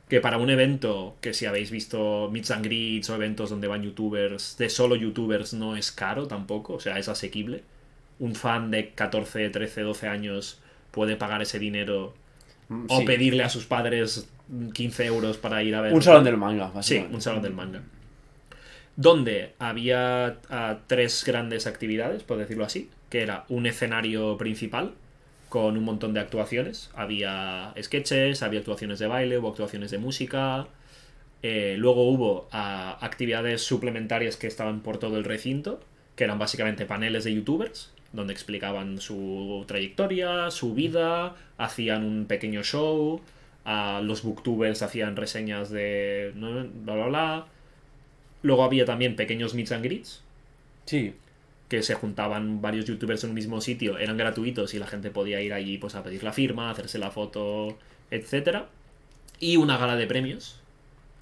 [0.09, 3.83] Que para un evento que si habéis visto Meets and Greets o eventos donde van
[3.83, 7.63] youtubers, de solo youtubers, no es caro tampoco, o sea, es asequible.
[8.19, 10.61] Un fan de 14, 13, 12 años
[10.93, 12.15] puede pagar ese dinero
[12.89, 13.05] o Sí.
[13.05, 14.29] pedirle a sus padres
[14.73, 15.93] 15 euros para ir a ver.
[15.93, 17.83] Un salón del manga, Sí, un salón del manga.
[18.99, 24.95] Donde había ah, tres grandes actividades, por decirlo así, que era un escenario principal
[25.49, 26.91] con un montón de actuaciones.
[26.95, 30.67] Había sketches, había actuaciones de baile, hubo actuaciones de música.
[31.43, 35.79] eh, luego hubo ah, actividades suplementarias que estaban por todo el recinto,
[36.17, 42.65] que eran básicamente paneles de youtubers, donde explicaban su trayectoria, su vida, hacían un pequeño
[42.65, 43.21] show,
[43.65, 47.47] a los booktubers hacían reseñas de bla bla bla.
[48.43, 50.23] Luego había también pequeños meets and greets,
[50.87, 51.15] Sí.
[51.69, 55.41] que se juntaban varios youtubers en un mismo sitio, eran gratuitos y la gente podía
[55.43, 57.77] ir allí pues a pedir la firma, hacerse la foto,
[58.11, 58.69] etcétera.
[59.39, 60.61] Y una gala de premios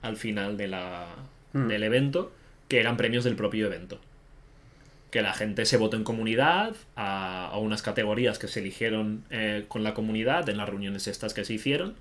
[0.03, 1.09] al final de la,
[1.53, 1.69] Hmm.
[1.69, 2.33] del evento,
[2.69, 3.99] que eran premios del propio evento.
[5.11, 9.65] Que la gente se votó en comunidad a, a unas categorías que se eligieron eh,
[9.69, 11.95] con la comunidad en las reuniones estas que se hicieron.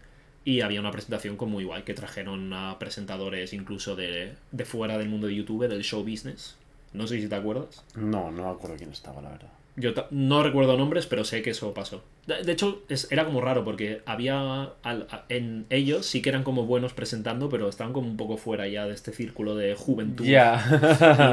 [0.46, 4.98] Y había una presentación con muy guay, que trajeron a presentadores incluso de, de fuera
[4.98, 6.56] del mundo de YouTube, del show business.
[6.94, 7.84] No sé si te acuerdas.
[7.96, 9.50] No, no me acuerdo quién estaba, la verdad.
[9.78, 12.02] Yo no recuerdo nombres, pero sé que eso pasó.
[12.28, 14.72] De, hecho, es- era como raro porque había.
[14.84, 18.38] al- a- en ellos sí que eran como buenos presentando, pero estaban como un poco
[18.38, 20.24] fuera ya de este círculo de juventud.
[20.26, 20.64] Ya.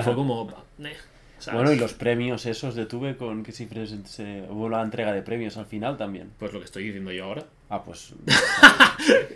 [0.01, 0.53] Y fue como.
[0.85, 0.92] eh.
[1.53, 5.12] Bueno, y los premios esos de Tuve con que se, present- se- hubo la entrega
[5.12, 6.31] de premios al final también.
[6.38, 7.44] Pues lo que estoy diciendo yo ahora.
[7.74, 8.12] Ah, pues.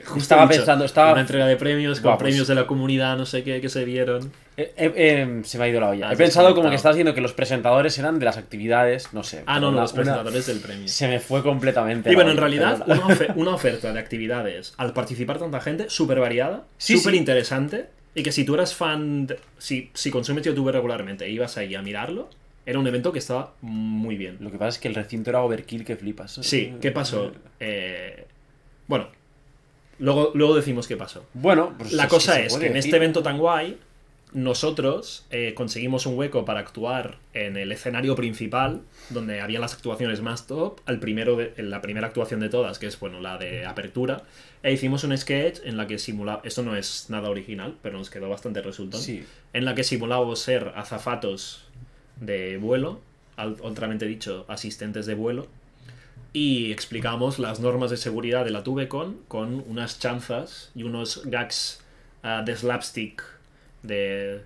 [0.04, 1.12] Justo estaba he dicho, pensando, estaba.
[1.12, 3.70] Una entrega de premios con Buah, pues- premios de la comunidad, no sé qué, que
[3.70, 4.30] se dieron.
[4.58, 6.08] Eh, eh, eh, se me ha ido la olla.
[6.08, 9.22] Has He pensado como que estás diciendo que los presentadores eran de las actividades, no
[9.22, 9.42] sé.
[9.46, 10.86] Ah, no, no, los una- presentadores del premio.
[10.88, 12.10] Se me fue completamente.
[12.10, 15.88] Y la bueno, en realidad, una, ofe- una oferta de actividades al participar tanta gente,
[15.88, 17.18] súper variada, súper sí.
[17.18, 17.86] interesante.
[18.14, 21.74] Y que si tú eras fan, de- si, si consumes YouTube regularmente e ibas ahí
[21.74, 22.28] a mirarlo,
[22.66, 24.36] era un evento que estaba muy bien.
[24.40, 26.32] Lo que pasa es que el recinto era overkill que flipas.
[26.42, 27.32] Sí, ¿qué pasó?
[27.60, 28.26] Eh,
[28.88, 29.08] bueno,
[29.98, 31.24] luego, luego decimos qué pasó.
[31.32, 33.78] Bueno, pues La es cosa es que en este evento tan guay,
[34.32, 40.20] nosotros eh, conseguimos un hueco para actuar en el escenario principal, donde había las actuaciones
[40.20, 43.38] más top, al primero de- en la primera actuación de todas, que es bueno, la
[43.38, 44.24] de apertura,
[44.62, 48.10] e hicimos un sketch en la que simulaba, esto no es nada original, pero nos
[48.10, 49.24] quedó bastante resultón, Sí.
[49.52, 51.64] en la que simulábamos ser azafatos
[52.20, 53.00] de vuelo,
[53.36, 55.46] al- otramente dicho, asistentes de vuelo,
[56.32, 61.80] y explicamos las normas de seguridad de la Tubecon con unas chanzas y unos gags
[62.22, 63.22] ah, de slapstick
[63.82, 64.42] de,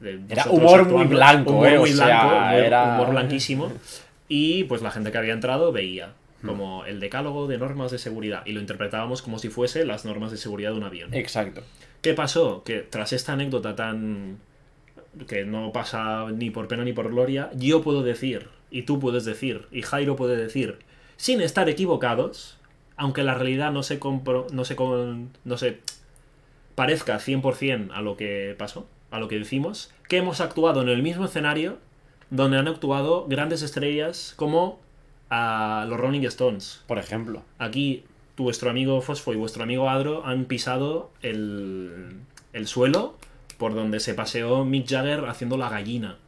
[0.00, 3.72] de Era humor muy blanco, humor eh, o muy sea, blanco, humor, era- humor blanquísimo
[4.28, 6.12] y pues la gente que había entrado veía
[6.44, 10.30] como el decálogo de normas de seguridad y lo interpretábamos como si fuese las normas
[10.30, 11.12] de seguridad de un avión.
[11.12, 11.62] Exacto.
[12.00, 12.62] ¿Qué pasó?
[12.64, 14.38] Que tras esta anécdota tan.
[15.26, 19.24] Que no pasa ni por pena ni por gloria, yo puedo decir, y tú puedes
[19.24, 20.78] decir, y Jairo puede decir,
[21.16, 22.56] sin estar equivocados,
[22.96, 25.80] aunque la realidad no se compro, no se con- no se
[26.74, 31.02] parezca 100% a lo que pasó, a lo que decimos, que hemos actuado en el
[31.02, 31.78] mismo escenario
[32.30, 34.78] donde han actuado grandes estrellas como
[35.30, 36.82] a los Rolling Stones.
[36.86, 37.42] Por ejemplo.
[37.58, 38.04] Aquí
[38.36, 42.14] tu- vuestro amigo Fosfo y vuestro amigo Adro han pisado el,
[42.52, 43.16] el suelo
[43.60, 46.18] por donde se paseó Mick Jagger haciendo la gallina.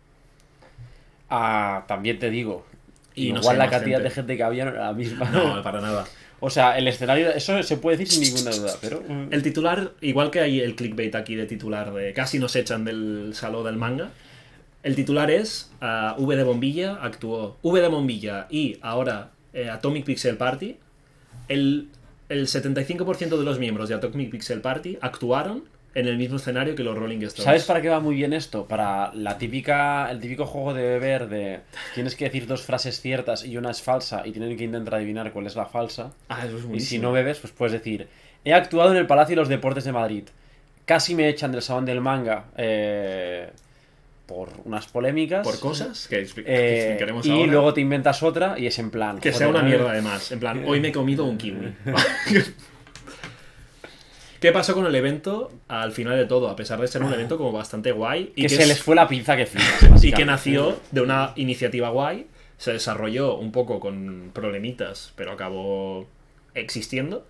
[1.28, 2.66] Ah, también te digo.
[3.14, 4.08] Y no igual sé, la cantidad gente.
[4.08, 5.28] de gente que había no era la misma.
[5.30, 6.04] No, para nada.
[6.40, 9.02] O sea, el escenario, eso se puede decir sin ninguna duda, pero.
[9.06, 12.84] mm, El titular, igual que hay el clickbait aquí de titular de casi nos echan
[12.84, 14.10] del salón del manga,
[14.82, 17.56] el titular es ah, V de Bombilla actuó.
[17.62, 20.76] V de Bombilla y ahora eh, Atomic Pixel Party.
[21.48, 21.88] El,
[22.28, 25.64] el 75% de los miembros de Atomic Pixel Party actuaron
[25.94, 27.44] en el mismo escenario que los Rolling Stones.
[27.44, 28.66] ¿Sabes para qué va muy bien esto?
[28.66, 31.60] Para la típica, el típico juego de beber de
[31.94, 35.32] tienes que decir dos frases ciertas y una es falsa y tienen que intentar adivinar
[35.32, 36.12] cuál es la falsa.
[36.28, 37.02] Ah, eso es Y si buenísimo.
[37.04, 38.08] no bebes, pues puedes decir,
[38.44, 40.24] he actuado en el Palacio de los Deportes de Madrid.
[40.86, 43.50] Casi me echan del Salón del Manga eh,
[44.26, 45.46] por unas polémicas.
[45.46, 47.52] Por cosas que, expli- que Eh, explicaremos y ahora.
[47.52, 49.18] luego te inventas otra y es en plan.
[49.20, 50.32] Que sea una mierda además.
[50.32, 51.72] En plan, hoy me he comido un kiwi.
[54.42, 56.48] ¿Qué pasó con el evento al final de todo?
[56.50, 58.32] A pesar de ser un evento como bastante guay.
[58.36, 60.02] Y Que, que, se es- les fue la pinza que flipas.
[60.04, 62.26] y que nació de una iniciativa guay.
[62.58, 66.06] Se desarrolló un poco con problemitas, pero acabó
[66.54, 67.26] existiendo.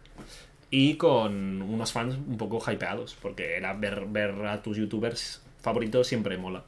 [0.71, 3.15] Y con unos fans un poco hypeados.
[3.21, 6.65] Porque era ver, ver a tus youtubers favoritos siempre mola.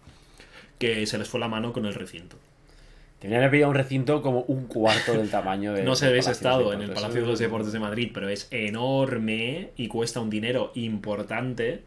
[0.78, 2.36] Que se les fue la mano con el recinto.
[3.24, 5.82] Tenían que pedir un recinto como un cuarto del tamaño de.
[5.84, 7.02] No sé habéis estado en el Deportes.
[7.02, 11.80] Palacio de los Deportes de Madrid, pero es enorme y cuesta un dinero importante.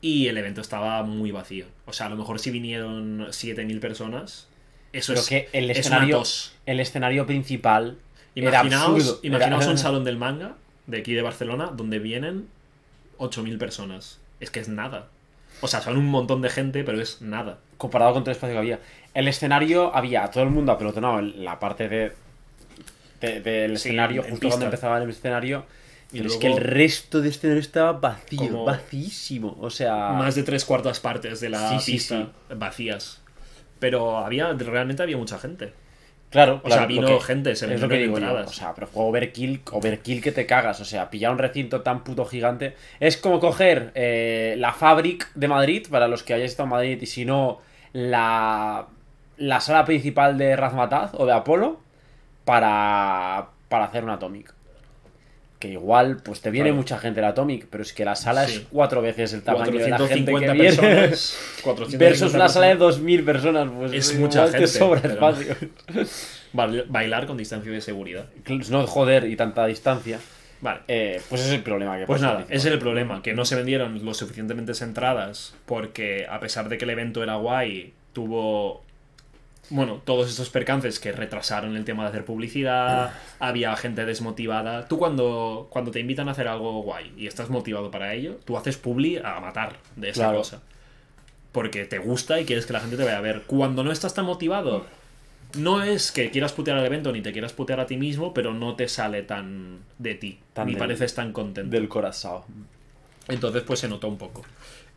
[0.00, 1.66] Y el evento estaba muy vacío.
[1.84, 4.48] O sea, a lo mejor si vinieron 7.000 personas,
[4.94, 6.54] eso es, que el es escenario, tos.
[6.64, 7.98] el escenario principal
[8.34, 9.20] Imaginaos, absurdo.
[9.22, 10.56] imaginaos Era- un salón del manga
[10.86, 12.48] de aquí de Barcelona donde vienen
[13.18, 14.18] 8.000 personas.
[14.40, 15.08] Es que es nada.
[15.62, 17.58] O sea, son un montón de gente, pero es nada.
[17.78, 18.80] comparado con todo el espacio que había.
[19.14, 22.12] El escenario había a todo el mundo apelotonado en la parte de,
[23.20, 24.50] de- del Sí, escenario, en justo pista.
[24.54, 25.64] donde empezaba el escenario.
[26.12, 29.56] Y pero es que el resto del escenario estaba vacío, vacíísimo.
[29.60, 33.20] O sea, Más de tres cuartas partes de la sí, pista vacías.
[33.78, 35.72] Pero había, realmente había mucha gente.
[36.32, 38.34] Claro, o sea, claro, vino lo que- gente, se es lo que digo yo.
[38.34, 40.80] O sea, pero fue overkill, overkill que te cagas.
[40.80, 42.74] O sea, pillar un recinto tan puto gigante.
[42.98, 46.98] Es como coger eh, la Fabric de Madrid, para los que hayáis estado en Madrid,
[47.00, 47.60] y si no,
[47.92, 48.86] la,
[49.36, 51.80] la sala principal de Razmataz o de Apolo,
[52.44, 54.52] para, para hacer un Atomic.
[55.62, 56.76] Que igual, pues te viene Claro.
[56.78, 58.54] mucha gente el Atomic, pero es que la sala Sí.
[58.56, 60.76] es cuatro veces el tamaño de la gente que 450 viene.
[60.76, 61.36] personas.
[61.62, 63.00] 450 Versus una sala de personas.
[63.00, 65.54] 2.000 personas, pues Es mucha te gente, sobra pero- espacio.
[66.52, 68.26] Bail- Bailar con distancia de seguridad.
[68.70, 70.18] No joder y tanta distancia.
[70.60, 70.80] Vale.
[70.88, 73.44] Eh, pues ese es el problema que Pues nada, ese es el problema, que no
[73.44, 78.82] se vendieron lo suficientemente entradas porque a pesar de que el evento era guay, tuvo,
[79.70, 84.86] bueno, todos estos percances que retrasaron el tema de hacer publicidad, había gente desmotivada.
[84.88, 88.56] Tú cuando, cuando te invitan a hacer algo guay y estás motivado para ello, tú
[88.58, 90.38] haces publi a matar de esa Claro.
[90.38, 90.60] cosa.
[91.52, 93.42] Porque te gusta y quieres que la gente te vaya a ver.
[93.46, 94.84] Cuando no estás tan motivado,
[95.56, 98.54] no es que quieras putear al evento ni te quieras putear a ti mismo, pero
[98.54, 101.70] no te sale tan de ti, Tan ni del- pareces tan contento.
[101.70, 102.42] Del corazón.
[103.28, 104.42] Entonces, pues se notó un poco.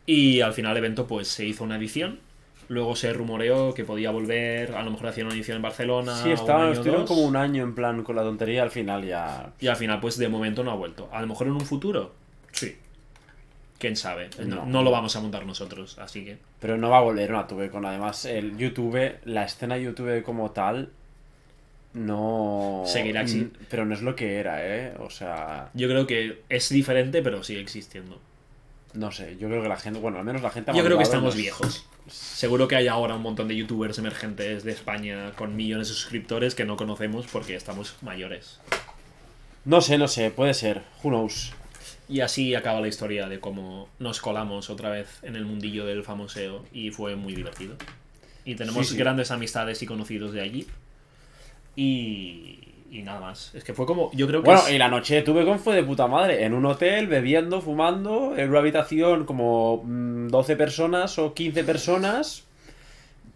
[0.06, 2.20] Y al final el evento, pues se hizo una edición.
[2.68, 6.16] Luego se rumoreó que podía volver, a lo mejor hacían una edición en Barcelona.
[6.16, 9.52] Sí, estaban, estuvieron como un año en plan con la tontería al final ya.
[9.60, 11.08] Y al final, pues de momento no ha vuelto.
[11.12, 12.12] A lo mejor en un futuro,
[12.52, 12.76] sí.
[13.78, 14.30] Quién sabe.
[14.44, 14.82] No, No.
[14.82, 16.38] lo vamos a montar nosotros, así que.
[16.60, 20.50] Pero no va a volver una tuve con además el YouTube, la escena YouTube como
[20.50, 20.90] tal.
[21.94, 22.82] No.
[22.86, 24.94] Seguirá exi- Mm, Pero no es lo que era, ¿eh?
[25.00, 28.18] O sea, Yo creo que es diferente, pero sigue existiendo.
[28.96, 29.36] No sé.
[29.38, 30.72] Yo creo que la gente, bueno, al menos la gente.
[30.74, 31.86] Yo creo que estamos viejos.
[32.08, 36.54] Seguro que hay ahora un montón de youtubers emergentes de España con millones de suscriptores
[36.54, 38.60] que no conocemos porque estamos mayores.
[39.64, 40.82] No sé, no sé, puede ser.
[41.02, 41.52] Who knows.
[42.08, 46.04] Y así acaba la historia de cómo nos colamos otra vez en el mundillo del
[46.04, 47.74] famoseo y fue muy divertido.
[48.44, 48.98] Y tenemos Sí, sí.
[48.98, 50.66] grandes amistades y conocidos de allí.
[51.74, 53.54] Y, y nada más.
[53.54, 54.46] Es que fue como, yo creo que...
[54.46, 56.44] Bueno, es- y la noche de Tubecon fue de puta madre.
[56.44, 62.45] En un hotel, bebiendo, fumando, en una habitación como mm, 12 personas o 15 personas.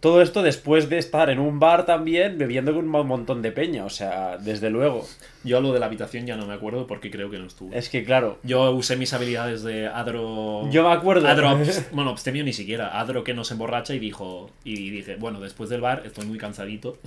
[0.01, 3.85] Todo esto después de estar en un bar también, bebiendo con un montón de peña.
[3.85, 5.07] O sea, desde luego.
[5.43, 7.77] Yo lo de la habitación ya no me acuerdo porque creo que no estuve.
[7.77, 10.67] Es que, claro, Yo usé mis habilidades de Adro...
[10.71, 11.27] yo me acuerdo.
[11.27, 11.55] Adro,
[11.91, 12.99] bueno, abstemio ni siquiera.
[12.99, 14.49] Adro que nos emborracha y dijo...
[14.63, 16.97] Y dije, bueno, después del bar estoy muy cansadito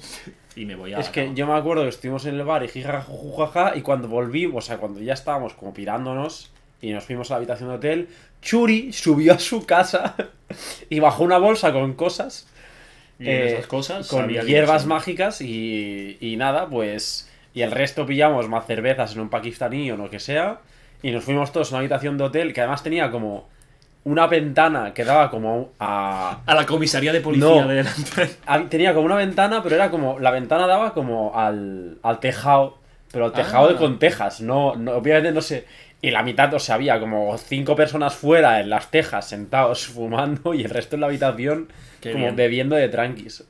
[0.54, 1.00] y me voy a...
[1.00, 1.34] Es que cama".
[1.34, 4.78] yo me acuerdo que estuvimos en el bar y jijajaja y cuando volvimos, o sea,
[4.78, 8.08] cuando ya estábamos como pirándonos y nos fuimos a la habitación de hotel,
[8.40, 10.14] Churi subió a su casa
[10.90, 12.46] y bajó una bolsa con cosas.
[13.18, 17.30] Y eh, esas cosas con hierbas mágicas y, y nada, pues.
[17.54, 20.58] Y el resto pillamos más cervezas en un pakistaní o lo que sea.
[21.02, 23.46] Y nos fuimos todos a una habitación de hotel que además tenía como
[24.04, 26.40] una ventana que daba como a.
[26.44, 27.68] A la comisaría de policía No.
[27.68, 28.30] de delante.
[28.70, 30.18] tenía como una ventana, pero era como.
[30.18, 32.78] La ventana daba como al, al tejado.
[33.12, 33.72] Pero al tejado Ah.
[33.72, 34.40] de con tejas.
[34.40, 35.66] No, no, obviamente no sé.
[36.02, 40.52] Y la mitad, o sea, había como cinco personas fuera en las tejas sentados fumando
[40.52, 41.68] y el resto en la habitación
[42.04, 42.36] Qué como bien.
[42.36, 43.44] bebiendo de tranquis.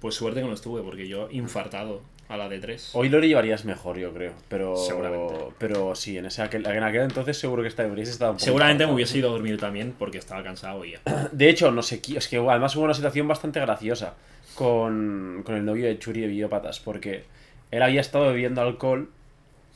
[0.00, 2.00] Pues suerte que no estuve, porque yo infartado.
[2.28, 2.90] a la de 3.
[2.94, 4.32] Hoy lo llevarías mejor, yo creo.
[4.48, 4.76] Pero.
[4.76, 5.34] Seguramente.
[5.58, 8.44] Pero sí, en, ese, aquel- en aquel entonces seguro que está, hubiese estado un poco
[8.44, 11.00] Seguramente me hubiese ido a dormir también porque estaba cansado y ya.
[11.32, 14.14] De hecho, no sé, es que además hubo una situación bastante graciosa
[14.54, 17.24] con, con el novio de Churi de Videópatas, porque
[17.72, 19.10] él había estado bebiendo alcohol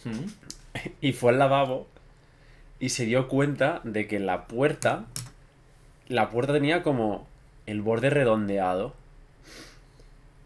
[0.04, 0.26] Mm.
[1.00, 1.86] y fue al lavabo
[2.78, 5.06] y se dio cuenta de que la puerta,
[6.08, 7.26] la puerta tenía como
[7.66, 8.94] el borde redondeado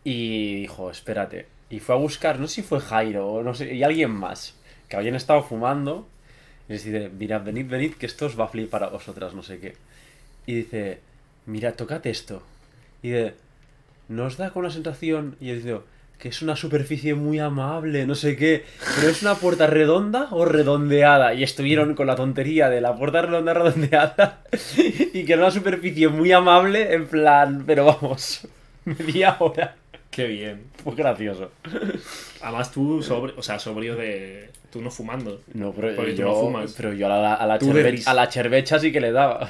[0.04, 3.74] y dijo, espérate, y fue a buscar, no sé si fue Jairo o no sé,
[3.74, 4.54] y alguien más,
[4.88, 6.08] que habían estado fumando,
[6.68, 9.42] y les dice, mirad, venid, venid, que esto os va a flipar a vosotras, no
[9.42, 9.74] sé qué.
[10.46, 11.00] Y dice,
[11.46, 12.42] mira, tocad esto.
[13.02, 13.34] Y dice,
[14.08, 15.84] nos da con una sensación, y yo digo,
[16.18, 18.64] que es una superficie muy amable, no sé qué,
[18.96, 21.32] pero es una puerta redonda o redondeada.
[21.34, 24.40] Y estuvieron con la tontería de la puerta redonda redondeada
[25.12, 28.46] y que era una superficie muy amable, en plan, pero vamos,
[28.84, 29.76] media hora.
[30.10, 30.62] Qué bien.
[30.82, 31.52] Fue gracioso.
[32.42, 34.50] Además tú, sobre, o sea, sobrio de...
[34.72, 35.40] Tú no fumando.
[35.54, 36.74] No, pero yo, no fumas.
[36.76, 39.48] pero yo a la, a la, cherve- a la chervecha sí que le daba.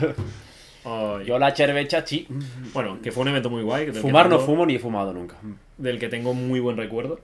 [0.88, 1.26] Ay.
[1.26, 2.26] Yo la chervecha, sí.
[2.72, 3.92] Bueno, que fue un evento muy guay.
[3.92, 5.36] Fumar no tengo- fumo ni he fumado nunca.
[5.76, 7.20] Del que tengo muy buen recuerdo.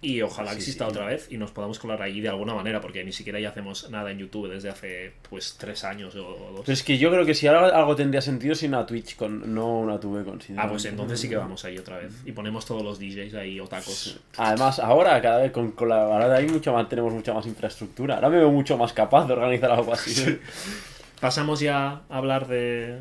[0.00, 0.90] Y ojalá Sí, exista sí.
[0.90, 3.88] otra vez y nos podamos colar ahí de alguna manera, porque ni siquiera ya hacemos
[3.88, 6.60] nada en YouTube desde hace pues tres años o, o dos.
[6.66, 9.54] Pero es que yo creo que si ahora algo tendría sentido sin una Twitch, con,
[9.54, 12.12] no una Tube con Ah, pues entonces sí que vamos ahí otra vez.
[12.26, 14.20] Y ponemos todos los DJs ahí, otacos.
[14.36, 18.16] Además, ahora cada vez con, con la de ahí mucho más, tenemos mucha más infraestructura.
[18.16, 20.38] Ahora me veo mucho más capaz de organizar algo así.
[21.24, 22.98] Pasamos ya a hablar de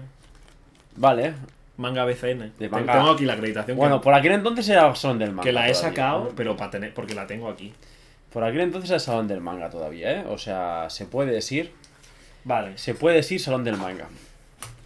[0.95, 1.33] Vale.
[1.75, 2.53] manga BCN.
[2.57, 5.43] De manga- Tengo aquí la acreditación Bueno, que, por aquel entonces era Salón del Manga.
[5.43, 7.73] que la he todavía, sacado, pero para tener, porque la tengo aquí.
[8.31, 10.25] Por aquel entonces era Salón del Manga todavía, ¿eh?
[10.29, 11.73] O sea, se puede decir.
[12.45, 12.77] Vale.
[12.77, 14.05] Se puede decir Salón del Manga.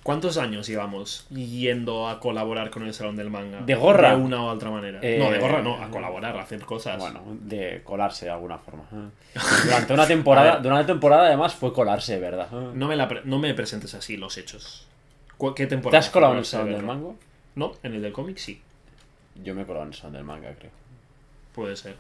[0.08, 3.60] ¿Cuántos años llevamos yendo a colaborar con el Salón del Manga?
[3.60, 4.12] ¿De gorra?
[4.16, 5.00] De una u otra manera.
[5.02, 6.98] Eh, No, de gorra no, a colaborar, a hacer cosas.
[6.98, 8.86] Bueno, de colarse de alguna forma.
[9.66, 12.50] Durante una temporada, durante una temporada además fue colarse, ¿verdad?
[12.50, 14.88] No me, la pre- no me presentes así los hechos.
[15.38, 16.00] ¿Cu- ¿Qué ¿Te temporada?
[16.00, 16.84] has colado en el Salón del?
[16.84, 17.10] Manga?
[17.56, 18.62] No, en el del cómic sí,
[19.44, 20.72] Yo me he colado en el Salón del Manga, creo.
[21.54, 21.96] puede ser.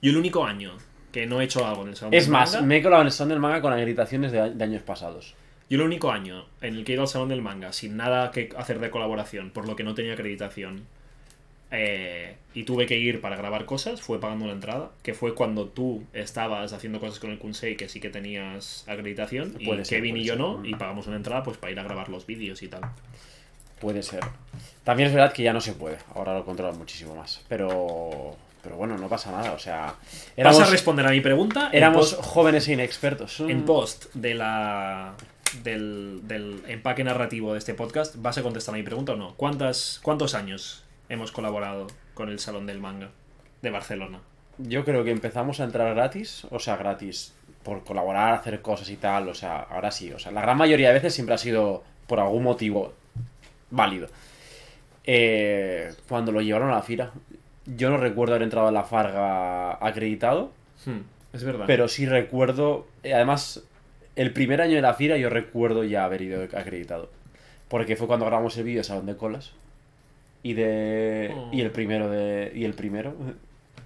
[0.00, 0.70] Y el único año
[1.10, 2.64] que no he hecho algo en el Salón Es del más, Manga.
[2.68, 5.34] me he colado en el Salón del Manga con acreditaciones de, de años pasados.
[5.70, 8.30] Yo el único año en el que he ido al Salón del Manga sin nada
[8.30, 10.84] que hacer de colaboración, por lo que no tenía acreditación,
[11.70, 15.66] eh, y tuve que ir para grabar cosas, fue pagando la entrada, que fue cuando
[15.66, 20.16] tú estabas haciendo cosas con el Kunsei que sí que tenías acreditación, y ser, Kevin
[20.16, 20.40] y yo ser.
[20.40, 22.80] no, y pagamos una entrada pues para ir a grabar los vídeos y tal.
[23.80, 24.20] Puede ser.
[24.82, 25.98] También es verdad que ya no se puede.
[26.14, 27.42] Ahora lo controlan muchísimo más.
[27.48, 28.34] Pero.
[28.60, 29.52] Pero bueno, no pasa nada.
[29.52, 29.94] O sea.
[30.36, 31.70] Éramos, ¿Vas a responder a mi pregunta?
[31.72, 33.38] éramos post- jóvenes e inexpertos.
[33.40, 35.14] En post de la
[35.62, 39.34] del, del empaque narrativo de este podcast, ¿vas a contestar a mi pregunta o no?
[39.36, 43.10] ¿Cuántas, ¿Cuántos años hemos colaborado con el Salón del Manga
[43.62, 44.20] de Barcelona?
[44.58, 46.46] Yo creo que empezamos a entrar gratis.
[46.50, 47.34] O sea, gratis.
[47.62, 49.28] Por colaborar, hacer cosas y tal.
[49.28, 50.10] O sea, ahora sí.
[50.12, 52.92] O sea, la gran mayoría de veces siempre ha sido por algún motivo
[53.70, 54.08] válido.
[55.04, 57.12] Eh, cuando lo llevaron a la fira.
[57.66, 60.50] Yo no recuerdo haber entrado a la Farga acreditado.
[60.86, 61.00] Hmm,
[61.32, 61.64] es verdad.
[61.66, 62.86] Pero sí recuerdo.
[63.02, 63.62] eh, Además,
[64.18, 67.10] el primer año de la fira yo recuerdo ya haber ido acreditado.
[67.68, 69.52] Porque fue cuando grabamos el vídeo de Salón de Colas.
[70.42, 71.32] Y de.
[71.34, 71.50] Oh.
[71.52, 72.52] Y el primero de.
[72.54, 73.14] Y el primero.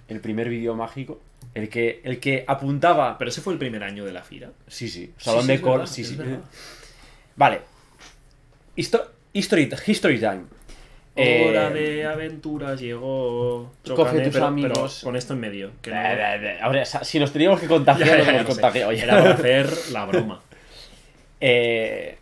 [0.08, 1.20] El primer vídeo mágico.
[1.54, 3.18] El que, el que apuntaba.
[3.18, 4.50] Pero ese fue el primer año de la fira.
[4.66, 5.12] Sí, sí.
[5.18, 5.90] Salón sí, de Colas.
[5.90, 6.16] Sí, sí.
[7.36, 7.60] Vale.
[8.76, 10.44] Histo- history, history time.
[11.14, 13.70] Eh, Hora de aventuras llegó.
[13.84, 15.00] Coge tus pero- pero amigos.
[15.04, 15.70] con esto en medio.
[15.82, 18.44] que no- eh, eh, eh, Ahora, si nos teníamos que contagiar, Ya, nos ya, sé.
[18.46, 18.90] contagiado.
[18.92, 20.40] Era para hacer la broma.
[21.44, 22.18] Eh,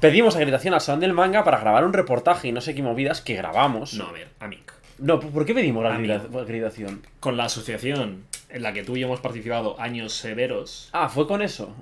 [0.00, 3.20] pedimos acreditación al Salón del Manga para grabar un reportaje y no sé qué movidas
[3.20, 3.94] que grabamos.
[3.94, 4.72] No, a ver, Amic.
[4.98, 6.14] No, ¿por qué pedimos la Amigo.
[6.14, 7.02] acredita- acreditación?
[7.20, 10.88] Con la asociación en la que tú y yo hemos participado años severos.
[10.92, 11.72] Ah, fue con eso.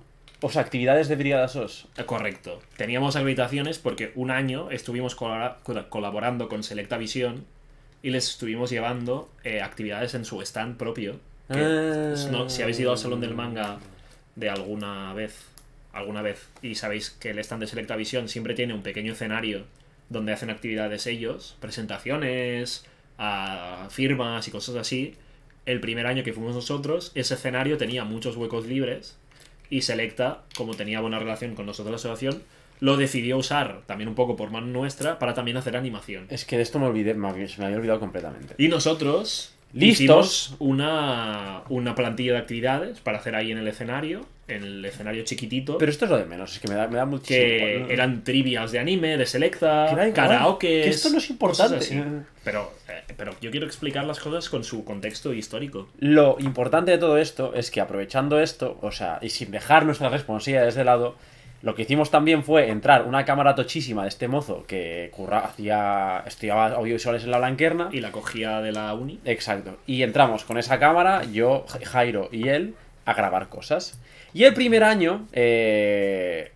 [0.40, 1.86] O sea, actividades de Brigada SOS.
[2.06, 2.60] Correcto.
[2.76, 7.44] Teníamos acreditaciones porque un año estuvimos colabora- col- colaborando con Selecta Visión
[8.02, 11.18] y les estuvimos llevando eh, actividades en su stand propio.
[11.50, 12.14] que Ah.
[12.30, 13.78] no- si habéis ido al Salón del Manga
[14.36, 15.34] de alguna vez,
[15.94, 19.64] alguna vez, y sabéis que el stand de Selecta Visión siempre tiene un pequeño escenario
[20.10, 22.84] donde hacen actividades ellos, presentaciones,
[23.18, 25.14] a firmas y cosas así.
[25.66, 29.16] El primer año que fuimos nosotros, ese escenario tenía muchos huecos libres
[29.70, 32.42] y Selecta, como tenía buena relación con nosotros la asociación,
[32.80, 36.26] lo decidió usar también un poco por mano nuestra para también hacer animación.
[36.30, 38.54] Es que de esto me olvidé, me, se me había olvidado completamente.
[38.58, 40.00] Y nosotros listos.
[40.00, 45.22] Hicimos una, una plantilla de actividades para hacer ahí en el escenario, en el escenario
[45.24, 45.78] chiquitito.
[45.78, 47.38] Pero esto es lo de menos, es que me da, me da muchísimo.
[47.38, 50.82] que eran trivias de anime, de selecta, karaoke.
[50.82, 51.78] que esto no es importante.
[52.42, 55.88] Pero, eh, pero yo quiero explicar las cosas con su contexto histórico.
[55.98, 60.10] Lo importante de todo esto es que aprovechando esto, o sea, y sin dejar nuestras
[60.10, 61.16] responsabilidades de lado,
[61.60, 66.22] lo que hicimos también fue entrar una cámara tochísima de este mozo que curra, hacía,
[66.24, 67.88] estudiaba audiovisuales en la Blanquerna.
[67.92, 69.18] Y la cogía de la uni.
[69.24, 69.76] Exacto.
[69.86, 72.74] Y entramos con esa cámara, yo, Jairo y él,
[73.04, 73.98] a grabar cosas.
[74.34, 76.52] Y el primer año, eh,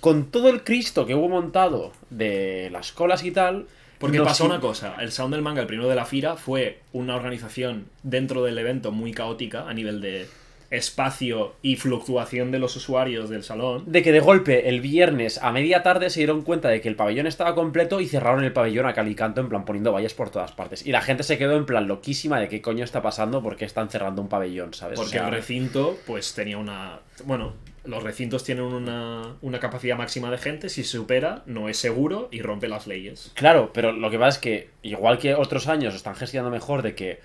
[0.00, 3.66] con todo el Cristo que hubo montado de las colas y tal.
[3.98, 7.16] Porque pasó una cosa, el Sound del Manga, el primero de la FIRA, fue una
[7.16, 10.28] organización dentro del evento muy caótica a nivel de
[10.70, 13.84] espacio y fluctuación de los usuarios del salón.
[13.86, 16.96] De que de golpe el viernes a media tarde se dieron cuenta de que el
[16.96, 20.14] pabellón estaba completo y cerraron el pabellón a cal y canto, en plan poniendo vallas
[20.14, 20.86] por todas partes.
[20.86, 23.88] Y la gente se quedó en plan loquísima de qué coño está pasando, porque están
[23.88, 24.98] cerrando un pabellón, ¿sabes?
[24.98, 27.00] O Porque sea, el recinto, pues tenía una.
[27.24, 27.54] Bueno,
[27.84, 30.68] los recintos tienen una, una capacidad máxima de gente.
[30.68, 33.32] Si se supera, no es seguro y rompe las leyes.
[33.34, 36.94] Claro, pero lo que pasa es que, igual que otros años están gestionando mejor de
[36.94, 37.20] que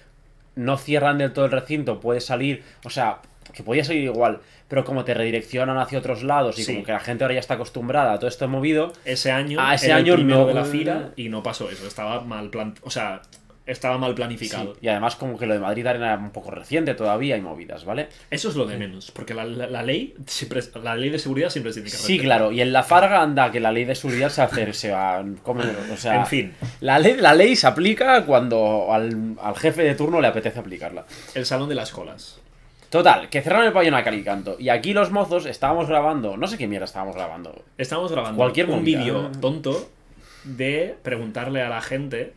[0.55, 3.21] no cierran del todo el recinto, puedes salir, o sea,
[3.51, 6.73] que podía salir igual, pero como te redireccionan hacia otros lados y Sí.
[6.73, 9.75] como que la gente ahora ya está acostumbrada a todo esto movido, Ese año, Ah,
[9.75, 10.47] ese era año el primero no.
[10.47, 11.87] de la FIRA y no pasó eso.
[11.87, 12.75] Estaba mal plan...
[12.83, 13.21] O sea,
[13.65, 14.75] estaba mal sí, planificado.
[14.81, 17.85] y además como que lo de Madrid Arena era un poco reciente todavía y movidas,
[17.85, 18.09] ¿vale?
[18.29, 21.49] Eso es lo de menos, porque la, la- la ley siempre, la ley de seguridad
[21.49, 23.95] siempre se tiene que Sí, claro, y en la Farga anda que la ley de
[23.95, 25.63] seguridad se hace, se va, como-
[25.93, 29.95] o sea, En fin, la ley, la ley se aplica cuando al, al jefe de
[29.95, 31.05] turno le apetece aplicarla.
[31.33, 32.41] el salón de las colas.
[32.93, 34.55] Total, que cerraron el pabellón a cal y canto.
[34.59, 37.63] Y aquí los mozos estábamos grabando, no sé qué mierda estábamos grabando.
[37.75, 39.89] Estamos grabando Cualquier un vídeo tonto
[40.43, 42.33] de preguntarle a la gente,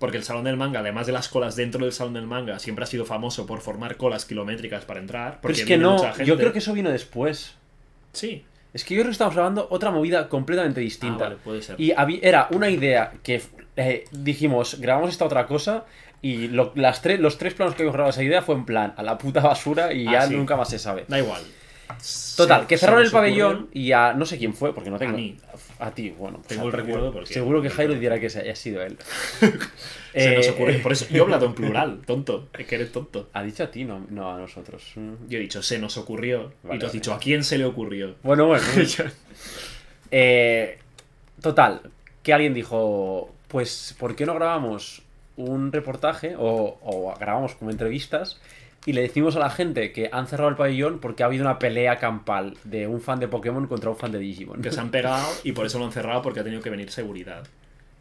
[0.00, 2.82] porque el salón del manga, además de las colas dentro del salón del manga, siempre
[2.82, 5.34] ha sido famoso por formar colas kilométricas para entrar.
[5.34, 6.24] Pero Porque es que no, mucha gente.
[6.26, 7.54] yo creo que eso vino después.
[8.12, 8.44] Sí.
[8.72, 11.26] Es que yo creo que estamos grabando otra movida completamente distinta.
[11.26, 11.80] Ah, vale, puede ser.
[11.80, 13.40] Y habí- era una idea que
[13.76, 15.84] eh, dijimos, grabamos esta otra cosa.
[16.26, 19.02] Y lo- las tres, los tres planos que grabado esa idea fue en plan, a
[19.02, 20.34] la puta basura y Ah, ya sí.
[20.34, 21.04] nunca más se sabe.
[21.06, 21.42] Da igual.
[22.36, 24.98] Total, Se- que cerraron el pabellón ocurrió- y a no sé quién fue, porque no
[24.98, 25.12] tengo.
[25.12, 25.36] A mí.
[25.78, 26.38] A ti, bueno.
[26.38, 28.96] pues Tengo el recuerdo porque- Seguro que Jairo dirá que se haya sido él.
[30.14, 30.82] Se nos Eh, ocurrió.
[30.82, 32.48] Por eso yo he hablado en plural, tonto.
[32.58, 33.28] Es que eres tonto.
[33.34, 34.92] Ha dicho a ti, no, no a nosotros.
[35.28, 36.52] Yo he dicho, se nos ocurrió.
[36.62, 37.00] Vale, y tú has vale.
[37.00, 38.14] dicho, ¿a quién se le ocurrió?
[38.22, 38.64] Bueno, bueno.
[40.10, 40.78] Eh,
[41.42, 41.82] total,
[42.22, 45.02] que alguien dijo, pues, ¿por qué no grabamos
[45.36, 48.40] un reportaje o, o grabamos como entrevistas
[48.86, 51.58] y le decimos a la gente que han cerrado el pabellón porque ha habido una
[51.58, 54.60] pelea campal de un fan de Pokémon contra un fan de Digimon?
[54.62, 56.90] que se han pegado y por eso lo han cerrado porque ha tenido que venir
[56.90, 57.44] seguridad.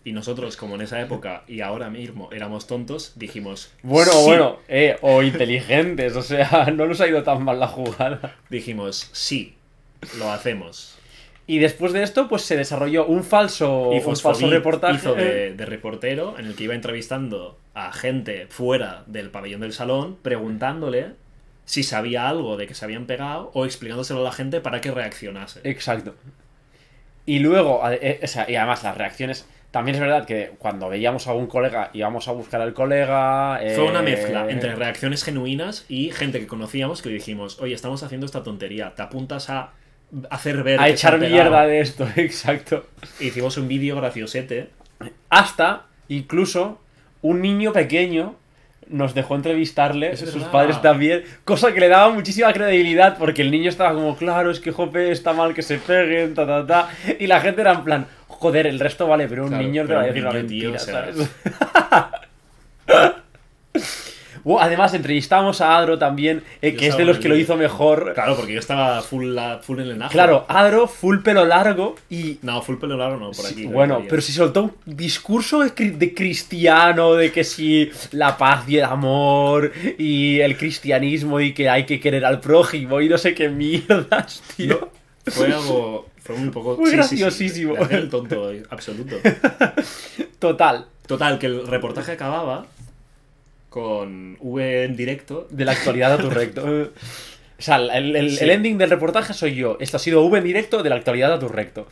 [0.05, 3.71] Y nosotros, como en esa época y ahora mismo éramos tontos, dijimos.
[3.83, 4.25] Bueno, "Sí".
[4.25, 8.35] bueno, eh, o inteligentes, o sea, no nos ha ido tan mal la jugada.
[8.49, 9.55] Dijimos, sí,
[10.19, 10.97] lo hacemos.
[11.45, 14.95] Y después de esto, pues se desarrolló un falso, Y un falso reportaje.
[14.95, 19.73] hizo de, de reportero en el que iba entrevistando a gente fuera del pabellón del
[19.73, 21.07] salón, preguntándole
[21.65, 24.91] si sabía algo de que se habían pegado o explicándoselo a la gente para que
[24.91, 25.59] reaccionase.
[25.63, 26.15] Exacto.
[27.25, 29.47] Y luego, eh, o sea, y además las reacciones.
[29.71, 33.59] También es verdad que cuando veíamos a algún colega íbamos a buscar al colega.
[33.63, 38.03] eh, Fue una mezcla entre reacciones genuinas y gente que conocíamos que dijimos, oye, estamos
[38.03, 39.71] haciendo esta tontería, te apuntas a
[40.29, 40.79] hacer ver...
[40.79, 41.35] A que echar han pegado?".
[41.43, 42.85] mierda de esto, exacto.
[43.19, 44.69] Hicimos un vídeo graciosete.
[45.29, 46.79] Hasta, incluso,
[47.21, 48.35] un niño pequeño
[48.87, 50.51] nos dejó entrevistarle, Es sus verdad.
[50.51, 54.59] padres también, cosa que le daba muchísima credibilidad porque el niño estaba como, claro, es
[54.59, 56.89] que jope, está mal que se peguen, ta, ta, ta.
[57.19, 59.93] Y la gente era en plan, joder, el resto vale, pero un Claro, niño te
[59.95, 61.29] va a decir una tío, mentira, o sea, ¿sabes?
[64.59, 68.11] Además, entrevistamos a Adro también, eh, que es de los que lo hizo mejor.
[68.13, 70.11] Claro, porque yo estaba full, la- full en el najo.
[70.11, 73.65] Claro, Adro, full pelo largo y No, full pelo largo no, por Sí, aquí.
[73.65, 78.65] bueno, pero si soltó un discurso de, cri- de cristiano, de que si la paz
[78.67, 83.17] y el amor y el cristianismo y que hay que querer al prójimo y no
[83.17, 84.89] sé qué mierdas, tío.
[85.25, 86.07] Fue algo...
[86.21, 86.77] Fue un poco...
[86.79, 87.75] Muy sí, sí, sí, graciosísimo.
[87.81, 89.17] hacía el tonto, absoluto.
[90.39, 92.65] Total, Total, que el reportaje acababa
[93.73, 95.47] con V en directo.
[95.49, 96.91] de la actualidad a tu recto.
[97.59, 98.43] O sea, el, el- Sí.
[98.43, 99.77] el ending del reportaje soy yo.
[99.79, 101.87] Esto ha sido V en directo de la actualidad a tu recto.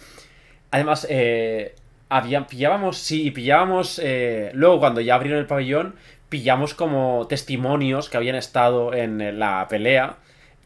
[0.69, 1.75] Además, eh,
[2.09, 5.95] había, pillábamos, sí, pillábamos, eh, luego cuando ya abrieron el pabellón,
[6.29, 10.17] pillamos como testimonios que habían estado en eh, la pelea.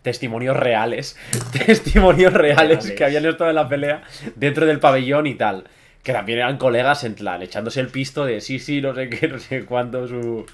[0.02, 1.18] Testimonios reales.
[1.66, 2.92] testimonios reales Reales.
[2.94, 4.02] que habían estado en la pelea
[4.36, 5.66] dentro del pabellón y tal.
[6.04, 9.28] Que también eran colegas en plan, echándose el pisto de sí, sí, no sé qué,
[9.28, 10.46] no sé cuánto, su...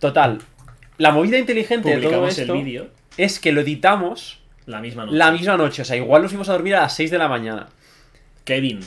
[0.00, 0.38] Total.
[0.98, 5.16] La movida inteligente de todo esto el vídeo es que lo editamos la misma noche.
[5.18, 5.82] la misma noche.
[5.82, 7.68] O sea, igual nos fuimos a dormir a las 6 de la mañana.
[8.44, 8.80] Kevin,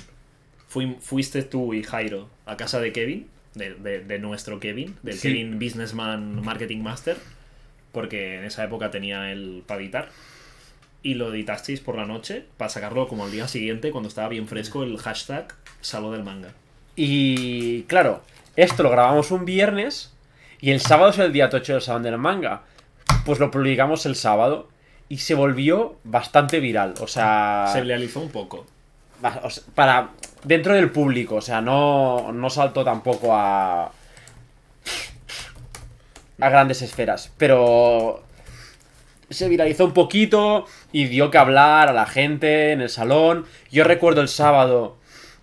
[0.68, 5.16] fui- fuiste tú y Jairo a casa de Kevin, de, de- de nuestro Kevin, del
[5.16, 5.30] Sí.
[5.30, 7.18] Kevin Businessman Marketing Master,
[7.92, 10.10] porque en esa época tenía el para editar.
[11.04, 14.48] Y lo editasteis por la noche para sacarlo como al día siguiente, cuando estaba bien
[14.48, 16.54] fresco, el hashtag Salvo del Manga.
[16.96, 18.24] Y claro,
[18.56, 20.14] esto lo grabamos un viernes
[20.64, 22.62] y el sábado es el día tocho del Salón del Manga.
[23.26, 24.70] Pues lo publicamos el sábado
[25.10, 26.94] y se volvió bastante viral.
[27.02, 28.66] O sea, Se realizó un poco.
[29.76, 30.12] para
[30.46, 33.92] dentro del público, o sea, no, no saltó tampoco a
[36.42, 38.24] a grandes esferas, pero
[39.30, 43.46] se viralizó un poquito y dio que hablar a la gente en el salón.
[43.72, 44.98] Yo recuerdo el sábado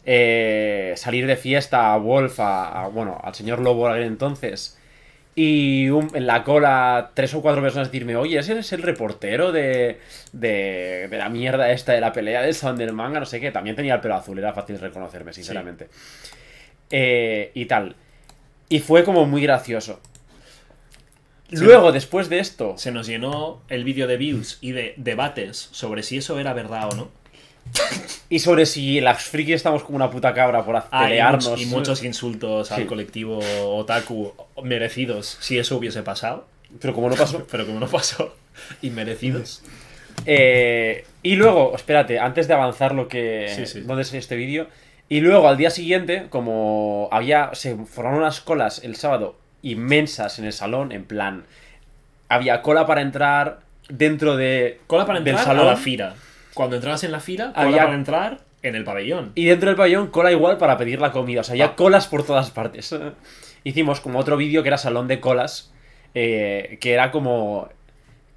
[0.04, 4.78] eh, salir de fiesta a Wolf, a, a- bueno, al señor Lobo aquel entonces,
[5.34, 9.52] y un- en la cola tres o cuatro personas decirme, oye, ese es el reportero
[9.52, 9.98] de,
[10.32, 13.50] de, de la mierda esta de la pelea del salón del manga, no sé qué.
[13.50, 15.88] También tenía el pelo azul, era fácil reconocerme, sinceramente.
[16.90, 17.94] Eh, y tal.
[18.68, 20.00] Y fue como muy gracioso.
[21.48, 21.56] Sí.
[21.64, 26.02] Luego, después de esto, Se nos llenó el vídeo de views y de debates sobre
[26.04, 27.19] si eso era verdad o no.
[28.28, 31.10] Y sobre si las frikis estamos como una puta cabra por Ah,
[31.58, 32.74] y, muchos insultos Sí.
[32.74, 33.40] al colectivo
[33.76, 36.46] otaku merecidos si eso hubiese pasado.
[36.80, 37.46] Pero como no pasó.
[37.50, 38.34] Pero como no pasó,
[38.82, 39.62] inmerecidos.
[40.26, 43.52] Eh, y luego, espérate, antes de avanzar lo que.
[43.54, 43.80] Sí, sí.
[43.80, 44.68] ¿Dónde es este vídeo?
[45.08, 47.50] Y luego al día siguiente, como había.
[47.54, 51.44] Se formaron unas colas el sábado inmensas en el salón, en plan.
[52.28, 54.78] Había cola para entrar dentro de.
[54.86, 55.66] Cola para del entrar salón.
[55.66, 56.14] a la fila.
[56.54, 59.32] Cuando entrabas en la fila, cola Había- para entrar en el pabellón.
[59.34, 61.40] Y dentro del pabellón, cola igual para pedir la comida.
[61.40, 61.76] O sea, había Ah.
[61.76, 62.94] colas por todas partes.
[63.64, 65.72] Hicimos como otro vídeo que era salón de colas.
[66.14, 67.68] eh, que era como.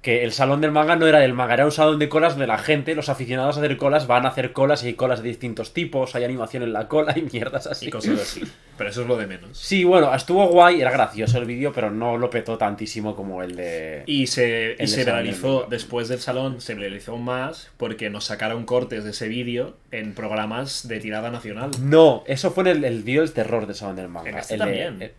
[0.04, 2.46] Que el salón del manga no era del manga, era un salón de colas donde
[2.46, 5.30] la gente, los aficionados a hacer colas, van a hacer colas y hay colas de
[5.30, 7.86] distintos tipos, hay animación en la cola y mierdas así.
[7.88, 8.42] Y cosas así.
[8.76, 9.56] Pero eso es lo de menos.
[9.56, 13.56] Sí, bueno, estuvo guay, era gracioso el vídeo, pero no lo petó tantísimo como el
[13.56, 14.02] de.
[14.04, 18.66] Y se, y se realizó, del después del salón, se realizó más porque nos sacaron
[18.66, 21.70] cortes de ese vídeo en programas de tirada nacional.
[21.80, 24.28] No, eso fue en el, el vídeo del terror del salón del manga.
[24.28, 25.00] En este el de- también.
[25.02, 25.12] el-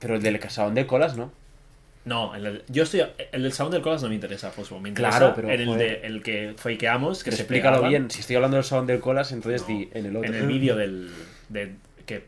[0.00, 1.30] pero el del salón de colas, ¿no?
[2.04, 3.04] No, el, yo estoy.
[3.30, 4.80] El del salón del colas no me interesa, Fosfo.
[4.80, 7.90] Me interesa Claro, pero, en el, de, el que fakeamos, que Pero se explícalo pegaban.
[7.90, 8.10] bien.
[8.10, 10.28] Si estoy hablando del salón del colas, entonces No, di en el otro.
[10.28, 11.10] En el vídeo del,
[11.48, 11.74] de-
[12.06, 12.24] que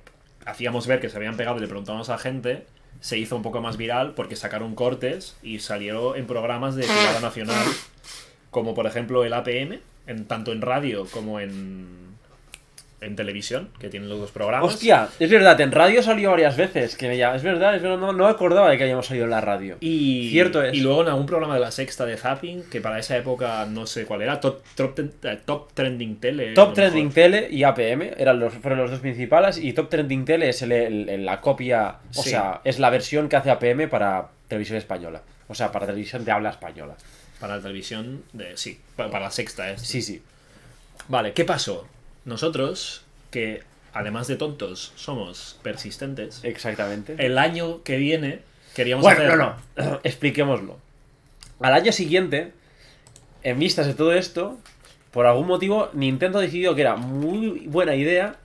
[0.46, 2.66] hacíamos ver que se habían pegado y le preguntamos a la gente,
[3.00, 7.18] se hizo un poco más viral porque sacaron cortes y salió en programas de tirada
[7.20, 7.66] nacional,
[8.50, 12.03] como por ejemplo el APM, en, tanto en radio como en,
[13.04, 14.72] en televisión, que tienen los dos programas.
[14.72, 16.96] Hostia, es verdad, en radio salió varias veces.
[16.96, 19.30] Que me llama- Es verdad, es verdad, no, no acordaba de que hayamos salido en
[19.30, 19.76] la radio.
[19.80, 20.74] Y, Cierto es.
[20.74, 23.86] y luego en algún programa de la sexta de Zapping, que para esa época no
[23.86, 26.54] sé cuál era, Top, top, eh, top Trending Tele.
[26.54, 27.14] Top Trending mejor.
[27.14, 29.58] Tele y APM eran los, fueron los dos principales.
[29.58, 32.30] Y Top Trending Tele es el- la copia, o Sí.
[32.30, 35.22] sea, es la versión que hace APM para televisión española.
[35.48, 36.94] O sea, para televisión de habla española.
[37.40, 39.70] Para la televisión, de, sí, para, para la sexta.
[39.70, 39.82] Es.
[39.82, 40.22] Sí, sí.
[41.08, 41.86] Vale, ¿qué pasó?
[42.24, 43.62] Nosotros, que
[43.92, 47.14] además de tontos, somos persistentes, Exactamente.
[47.18, 48.40] el año que viene
[48.74, 49.36] queríamos Bueno, hacer...
[49.38, 50.00] no, no.
[50.04, 50.78] Expliquémoslo.
[51.60, 52.52] Al año siguiente,
[53.42, 54.58] en vistas de todo esto,
[55.12, 58.36] por algún motivo, Nintendo decidió que era muy buena idea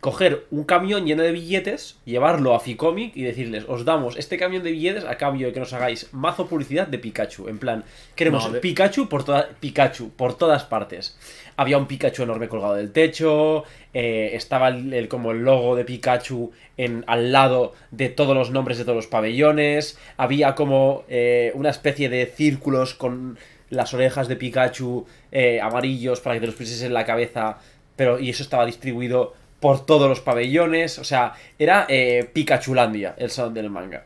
[0.00, 4.62] coger un camión lleno de billetes, llevarlo a Ficomic y decirles, os damos este camión
[4.62, 7.48] de billetes a cambio de que nos hagáis mazo publicidad de Pikachu.
[7.48, 7.84] En plan,
[8.14, 11.18] queremos No, de- Pikachu por toda, Pikachu por todas partes.
[11.56, 15.84] Había un Pikachu enorme colgado del techo, eh, estaba el, el- como el logo de
[15.84, 21.50] Pikachu en, al lado de todos los nombres de todos los pabellones, había como eh,
[21.54, 23.36] una especie de círculos con
[23.70, 27.58] las orejas de Pikachu eh, amarillos para que te los pusieses en la cabeza,
[27.96, 33.30] pero y eso estaba distribuido por todos los pabellones, o sea, era eh, Pikachulandia, el
[33.30, 34.04] salón del manga.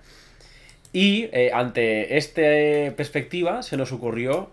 [0.93, 4.51] Y eh, ante esta perspectiva se nos ocurrió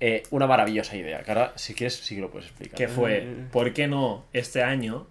[0.00, 2.76] eh, una maravillosa idea, que ahora si quieres sí que lo puedes explicar.
[2.76, 5.06] Que fue, ¿por qué no este año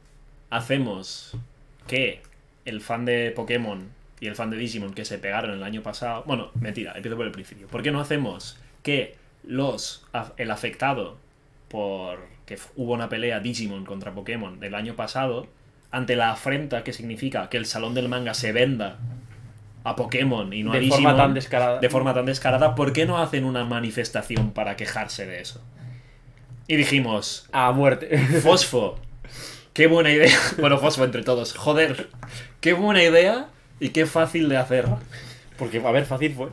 [0.49, 1.35] hacemos
[1.87, 2.21] que
[2.65, 6.23] el fan de Pokémon y el fan de Digimon que se pegaron el año pasado...
[6.25, 7.67] Bueno, mentira, empiezo por el principio.
[7.67, 10.05] ¿Por qué no hacemos que los
[10.37, 11.17] el afectado
[11.67, 15.47] por que hubo una pelea Digimon contra Pokémon del año pasado,
[15.91, 18.97] ante la afrenta que significa que el salón del manga se venda
[19.83, 21.79] a Pokémon y no a de Digimon, forma tan descarada.
[21.79, 25.61] de forma tan descarada, ¿por qué no hacen una manifestación para quejarse de eso?
[26.67, 28.17] Y dijimos, A muerte.
[28.41, 28.95] Fosfo,
[29.73, 30.37] qué buena idea.
[30.59, 32.09] Bueno, Fosfo entre todos, joder,
[32.61, 33.47] qué buena idea
[33.79, 34.85] y qué fácil de hacer.
[35.57, 36.47] Porque, a ver, fácil fue.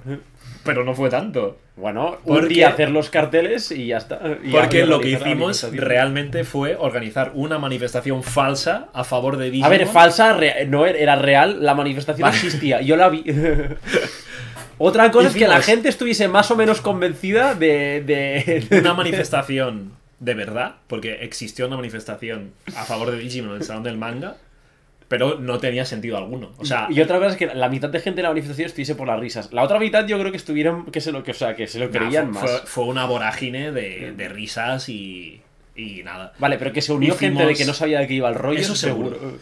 [0.64, 1.58] Pero no fue tanto.
[1.76, 4.20] Bueno, un Porque- día hacer los carteles y ya está.
[4.44, 9.66] Y Porque lo que hicimos realmente fue organizar una manifestación falsa a favor de Digimon.
[9.66, 10.38] A ver, falsa,
[10.68, 12.36] no er- era real, la manifestación Vale.
[12.36, 13.24] existía, yo la vi.
[14.78, 18.02] Otra cosa es que la gente estuviese más o menos convencida de.
[18.06, 23.62] de- Una manifestación de verdad, porque existió una manifestación a favor de Digimon en el
[23.64, 24.36] Salón del Manga,
[25.10, 26.52] pero no tenía sentido alguno.
[26.58, 28.94] O sea, y otra cosa es que la mitad de gente de la manifestación estuviese
[28.94, 29.52] por las risas.
[29.52, 31.80] La otra mitad yo creo que estuvieron, que se lo, que, o sea, que se
[31.80, 32.50] lo nah, creían fue, más.
[32.60, 35.42] fue- fue una vorágine de, de risas y,
[35.74, 36.32] y nada.
[36.38, 38.36] Vale, pero que se unió Hicimos- gente de que no sabía de qué iba el
[38.36, 38.60] rollo.
[38.60, 39.16] Eso seguro.
[39.18, 39.38] seguro.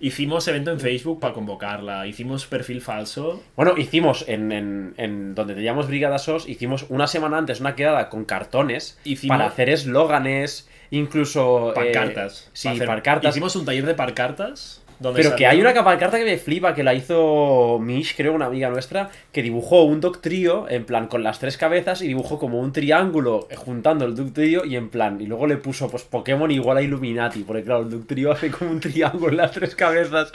[0.00, 3.42] Hicimos evento en Facebook para convocarla, hicimos perfil falso.
[3.56, 8.08] Bueno, hicimos en, en, en donde teníamos Brigada SOS, hicimos una semana antes una quedada
[8.08, 11.72] con cartones Hicimos- para hacer eslóganes, incluso.
[11.72, 12.48] eh, Pancartas.
[12.52, 13.34] sí, para hacer- pancartas.
[13.34, 14.84] Hicimos un taller de pancartas.
[15.00, 18.46] Pero que salieron- hay una pancarta que me flipa, que la hizo Mish, creo, una
[18.46, 22.58] amiga nuestra, que dibujó un Doctrío, en plan, con las tres cabezas, y dibujó como
[22.60, 26.50] un triángulo eh, juntando el Doctrío, y en plan, y luego le puso, pues, Pokémon
[26.50, 30.32] igual a Illuminati, porque claro, el Doctrío hace como un triángulo en las tres cabezas.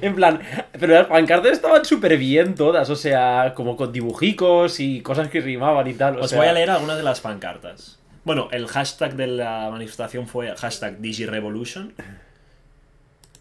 [0.00, 0.40] En plan,
[0.78, 5.40] pero las pancartas estaban súper bien todas, o sea, como con dibujicos y cosas que
[5.40, 6.18] rimaban y tal.
[6.18, 7.98] o Os sea- voy a leer algunas de las pancartas.
[8.24, 11.92] Bueno, el hashtag de la manifestación fue hashtag DigiRevolution.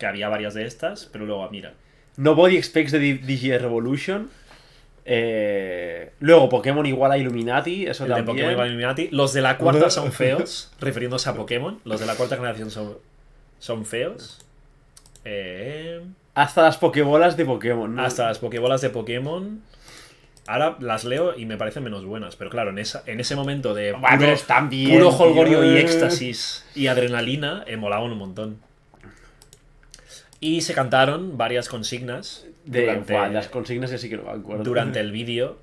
[0.02, 1.74] Que había varias de estas, pero luego, mira.
[2.18, 4.32] Nobody expects the Di- Digi Revolution.
[5.06, 8.52] Eh, luego Pokémon igual a Illuminati, eso El de también.
[8.52, 9.10] Illuminati.
[9.12, 11.80] Los de la cuarta son feos, refiriéndose a Pokémon.
[11.86, 12.98] Los de la cuarta generación son,
[13.60, 14.44] son feos.
[15.24, 16.02] Eh,
[16.34, 17.96] Hasta las Pokébolas de Pokémon.
[17.96, 18.02] ¿no?
[18.04, 19.62] hasta las Pokébolas de Pokémon.
[20.48, 22.36] Ahora las leo y me parecen menos buenas.
[22.36, 26.66] Pero claro, en, esa, en ese momento de Bueno, están bien, puro holgorio y éxtasis
[26.74, 28.71] y adrenalina, eh, molaban un montón.
[30.42, 34.64] Y se cantaron varias consignas De, durante, Buah, las consignas sí que no me acuerdo.
[34.64, 35.58] durante el vídeo.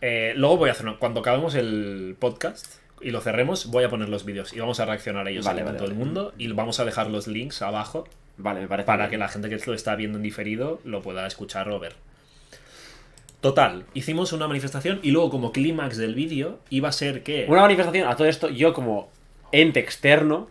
[0.00, 3.88] Eh, luego voy a hacer, una- cuando acabemos el podcast y lo cerremos, voy a
[3.90, 6.80] poner los vídeos y vamos a reaccionar a ellos Vale, todo el mundo y vamos
[6.80, 9.10] a dejar los links abajo Vale, me parece para bien.
[9.10, 11.94] que la gente que lo está viendo en diferido lo pueda escuchar o ver.
[13.40, 17.46] Total, hicimos una manifestación y luego como clímax del vídeo iba a ser que...
[17.48, 19.10] Una manifestación, a todo esto, yo como
[19.52, 20.50] ente externo,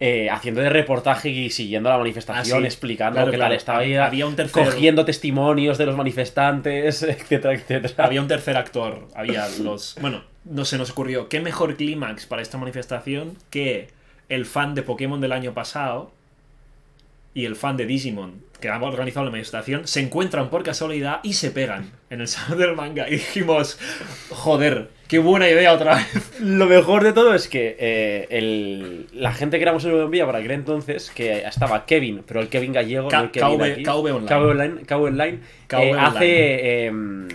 [0.00, 2.66] eh, haciendo de reportaje y siguiendo la manifestación, Ah, sí.
[2.66, 3.50] explicando Claro, qué claro.
[3.50, 8.04] tal estaba ahí, Había un tercer- cogiendo testimonios de los manifestantes, etcétera, etcétera.
[8.04, 9.96] Había un tercer actor, había los...
[10.00, 13.88] Bueno, no se nos ocurrió, ¿qué mejor clímax para esta manifestación que
[14.28, 16.12] el fan de Pokémon del año pasado
[17.34, 21.34] y el fan de Digimon que han organizado la manifestación se encuentran por casualidad y
[21.34, 23.78] se pegan en el salón del manga y dijimos,
[24.30, 26.40] joder, qué buena idea otra vez.
[26.40, 30.38] Lo mejor de todo es que eh, el- la gente que éramos en Colombia para
[30.38, 33.82] aquel entonces, que estaba Kevin, pero el Kevin gallego, K- no el Kevin KV aquí,
[33.82, 34.26] KV Online.
[34.28, 36.06] KV Online, KV Online, KV eh, Online.
[36.06, 37.28] hace em,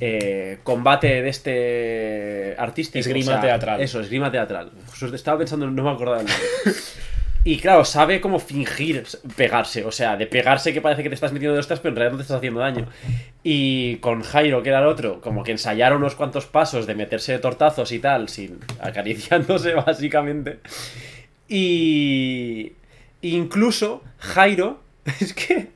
[0.00, 2.98] eh, combate de este artístico.
[3.00, 3.80] Esgrima teatral.
[3.80, 4.70] Eso, esgrima teatral.
[5.12, 6.46] Estaba pensando, no me acordaba del nombre.
[7.44, 9.04] Y claro, sabe cómo fingir
[9.36, 9.84] pegarse.
[9.84, 12.12] O sea, de pegarse que parece que te estás metiendo de hostias, pero en realidad
[12.12, 12.86] no te estás haciendo daño.
[13.42, 17.32] Y con Jairo, que era el otro, como que ensayaron unos cuantos pasos de meterse
[17.32, 20.60] de tortazos y tal, sin acariciándose básicamente.
[21.48, 22.72] Y
[23.22, 24.80] incluso Jairo,
[25.20, 25.70] es que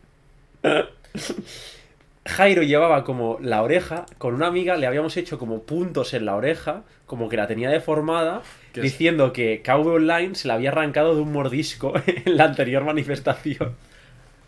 [2.27, 6.35] Jairo llevaba como la oreja, con una amiga le habíamos hecho como puntos en la
[6.35, 8.43] oreja, como que la tenía deformada.
[8.83, 13.75] Diciendo que KV Online se la había arrancado de un mordisco en la anterior manifestación.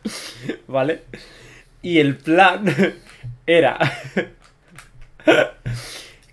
[0.67, 1.03] ¿Vale?
[1.83, 2.65] Y el plan
[3.47, 3.79] era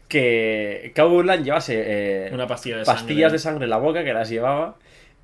[0.07, 3.53] que KV Online llevase eh, Una pastilla de pastillas de sangre.
[3.53, 4.75] sangre en la boca que las llevaba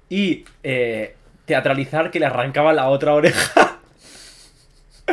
[0.10, 1.16] y eh,
[1.46, 3.71] teatralizar que le arrancaba la otra oreja.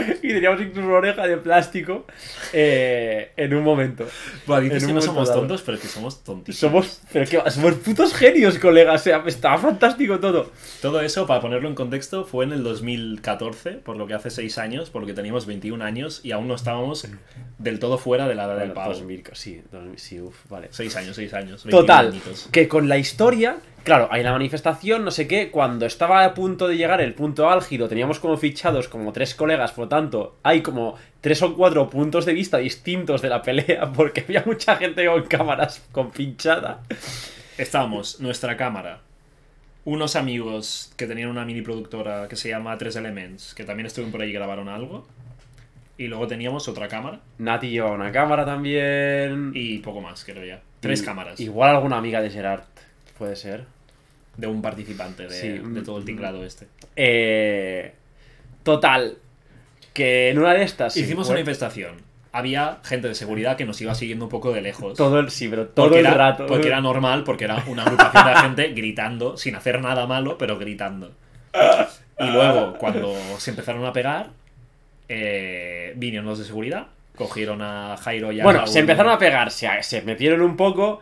[0.22, 2.06] y teníamos incluso una oreja de plástico
[2.52, 4.06] eh, en un momento.
[4.46, 5.40] Buah, dices que no somos dado.
[5.40, 6.58] tontos, pero que somos tontísimos.
[6.86, 9.00] Somos, pero va, somos putos genios, colegas.
[9.00, 10.50] O sea, estaba fantástico todo.
[10.82, 14.58] Todo eso, para ponerlo en contexto, fue en el 2014, por lo que hace 6
[14.58, 17.06] años, porque teníamos 21 años y aún no estábamos
[17.58, 18.92] del todo fuera de la edad del Bueno, pavo.
[18.94, 20.68] 2000, sí, 2000, sí, uf, vale.
[20.70, 21.64] 6 años, 6 años.
[21.64, 22.48] 21 Total, añitos.
[22.52, 26.68] que con la historia, claro, hay la manifestación, no sé qué, cuando estaba a punto
[26.68, 30.60] de llegar el punto álgido, teníamos como fichados como tres colegas, por lo tanto, hay
[30.62, 35.06] como tres o cuatro puntos de vista distintos de la pelea, porque había mucha gente
[35.06, 36.80] con cámaras con pinchada.
[37.56, 39.00] Estábamos, nuestra cámara,
[39.84, 44.12] unos amigos que tenían una mini productora que se llama Tres Elements, que también estuvieron
[44.12, 45.06] por ahí y grabaron algo.
[45.96, 49.50] Y luego teníamos otra cámara Nati lleva una cámara también.
[49.54, 50.60] y poco más, creo ya.
[50.78, 52.60] Tres Y- cámaras Igual alguna amiga de Gerard,
[53.18, 53.64] puede ser.
[54.36, 55.48] de un participante de, Sí.
[55.48, 56.68] de todo el tinglado este.
[56.94, 57.92] Eh,
[58.62, 59.18] total,
[59.92, 60.96] que en una de estas...
[60.96, 61.96] Hicimos una manifestación.
[62.30, 64.96] había gente de seguridad que nos iba siguiendo un poco de lejos.
[64.96, 66.46] Todo el, sí, pero todo porque el era, rato.
[66.46, 70.56] Porque era normal, porque era una agrupación de gente gritando, sin hacer nada malo, pero
[70.56, 71.10] gritando.
[72.20, 74.30] Y luego, cuando se empezaron a pegar,
[75.08, 78.68] eh, vinieron los de seguridad, cogieron a Jairo y a Bueno, Raúl.
[78.70, 81.00] se empezaron a pegar, se, se metieron un poco.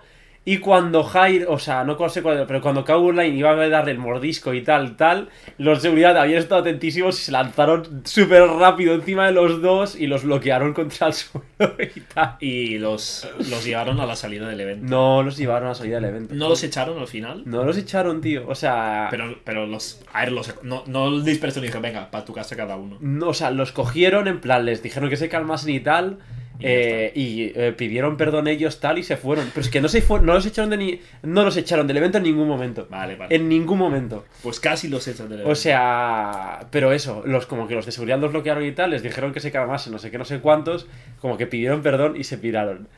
[0.48, 3.98] Y cuando Jair, o sea, no sé cuál, pero cuando Line iba a darle el
[3.98, 5.28] mordisco y tal, tal,
[5.58, 9.96] los de seguridad habían estado atentísimos y se lanzaron súper rápido encima de los dos
[9.96, 12.36] y los bloquearon contra el suelo y tal.
[12.38, 14.86] Y los, los llevaron a la salida del evento.
[14.88, 16.32] No los llevaron a salir del evento.
[16.32, 17.42] No los echaron al final.
[17.44, 18.46] No los echaron, tío.
[18.46, 19.08] O sea.
[19.10, 20.00] Pero, pero los.
[20.12, 20.62] A ver, los.
[20.62, 22.98] No, no dispersó ni dije, venga, para tu casa cada uno.
[23.00, 26.18] No, o sea, los cogieron en plan, les dijeron que se calmasen y tal.
[26.58, 29.50] Y eh, y eh, pidieron perdón ellos tal y se fueron.
[29.52, 31.98] Pero es que no se fue, no los echaron de ni, no los echaron del
[31.98, 32.86] evento en ningún momento.
[32.90, 33.34] Vale, vale.
[33.34, 34.24] En ningún momento.
[34.42, 35.52] Pues casi los echan del evento.
[35.52, 39.02] O sea, pero eso, los como que los de seguridad los bloquearon y tal, les
[39.02, 40.86] dijeron que se calmasen, no sé qué, no sé cuántos,
[41.20, 42.88] como que pidieron perdón y se piraron.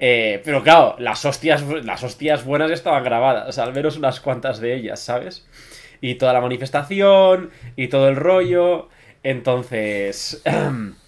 [0.00, 4.74] Eh, pero claro, las hostias, las hostias buenas estaban grabadas, al menos unas cuantas de
[4.74, 5.46] ellas, ¿sabes?
[6.00, 8.88] Y toda la manifestación y todo el rollo.
[9.24, 10.42] Entonces,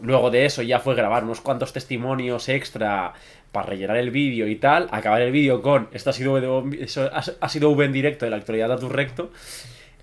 [0.00, 3.14] luego de eso ya fue grabar unos cuantos testimonios extra
[3.52, 6.64] para rellenar el vídeo y tal, acabar el vídeo con esto ha sido
[7.40, 9.30] ha, sido V en directo de la actualidad a tu recto.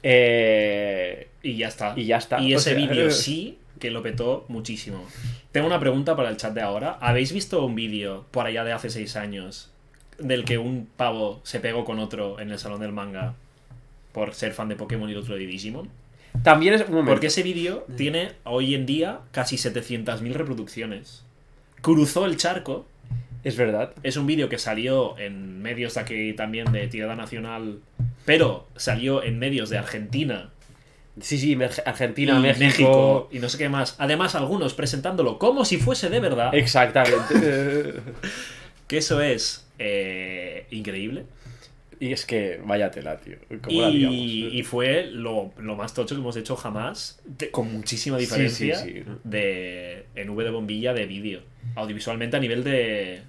[0.04, 1.94] Eh, Y ya está.
[1.96, 2.40] Y ya está.
[2.40, 5.06] Y O ese sea, vídeo sí que lo petó muchísimo.
[5.52, 6.98] Tengo una pregunta para el chat de ahora.
[7.02, 9.70] ¿Habéis visto un vídeo por allá de hace seis años
[10.18, 13.34] del que un pavo se pegó con otro en el salón del manga
[14.14, 15.90] por ser fan de Pokémon y el otro de Digimon?
[16.44, 17.12] También es un momento.
[17.12, 21.24] Porque ese vídeo tiene hoy en día casi 700.000 reproducciones.
[21.82, 22.86] Cruzó el charco.
[23.44, 23.94] Es verdad.
[24.04, 27.80] Es un vídeo que salió en medios de aquí también de tirada nacional,
[28.26, 30.52] pero salió en medios de Argentina
[31.20, 32.60] Sí, sí, Argentina, y México.
[32.60, 33.96] México y no sé qué más.
[34.00, 36.54] Además, algunos presentándolo como si fuese de verdad.
[36.54, 37.96] Exactamente.
[38.88, 41.24] Que eso es eh, increíble.
[42.02, 43.38] Y es que vaya tela, tío.
[43.62, 48.18] ¿Cómo la Y, fue lo, lo más tocho que hemos hecho jamás, de- con muchísima
[48.18, 49.04] Sí, diferencia sí, sí.
[49.24, 51.42] De, en V de bombilla de vídeo.
[51.76, 53.22] Audiovisualmente a nivel de,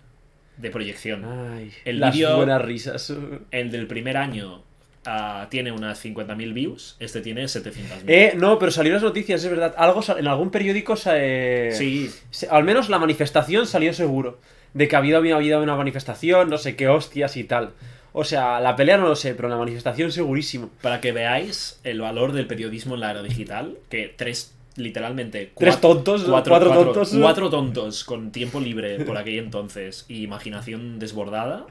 [0.57, 1.25] de proyección.
[1.25, 3.13] Ay, el las buenas risas.
[3.51, 4.63] El del primer año
[5.05, 7.73] ah, tiene unas 50.000 views, este tiene 700.000.
[8.07, 9.75] Eh, no, pero salieron las noticias, es verdad.
[9.77, 14.41] Algo en algún periódico se, Sí, se- al menos la manifestación salió seguro.
[14.75, 17.73] De que había habido, habido una manifestación, no sé qué hostias y tal.
[18.15, 20.71] O sea, la pelea no lo sé, pero la manifestación segurísimo.
[20.83, 25.53] para que veáis el valor del periodismo en la era digital, que tres, literalmente...
[25.57, 27.17] Tres cuat- tontos, cuatro, cuatro cuatro- tontos.
[27.19, 31.65] cuatro tontos con tiempo libre por aquel entonces y imaginación desbordada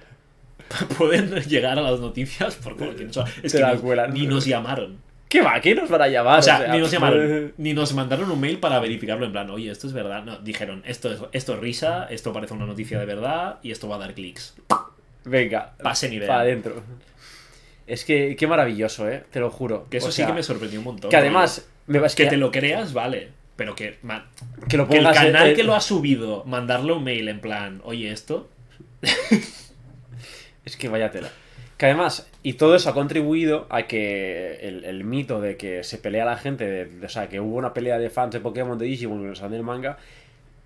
[0.97, 3.25] pueden llegar a las noticias por cualquier cosa.
[3.43, 4.97] Es Se que la ni, nos llamaron.
[5.29, 5.61] ¿Qué va?
[5.61, 6.39] ¿Qué nos van a llamar?
[6.39, 9.49] O sea, sea, ni nos llamaron, ni nos mandaron un mail para verificarlo en plan,
[9.49, 10.23] oye, esto es verdad.
[10.23, 13.87] No, dijeron, esto es, esto es risa, esto parece una noticia de verdad y esto
[13.87, 14.55] va a dar clics.
[15.26, 16.28] Venga, Pase nivel.
[16.28, 16.82] para adentro.
[17.88, 19.24] Es que, qué maravilloso, ¿eh?
[19.32, 19.88] Te lo juro.
[19.89, 21.09] Que eso O sí que me sorprendió un montón.
[21.11, 23.30] Que además, me, es Que que, te lo creas, vale.
[23.55, 24.30] Pero que, ma-
[24.69, 27.41] que lo que el en- canal eh, que lo ha subido, mandarle un mail en
[27.41, 28.49] plan, oye, esto.
[30.65, 31.30] Es que vaya tela.
[31.78, 35.97] Que además, y todo eso ha contribuido a que el, el mito de que se
[35.97, 38.78] pelea la gente, de- de- o sea, que hubo una pelea de fans de Pokémon
[38.78, 39.97] de Digimon en el salón del manga,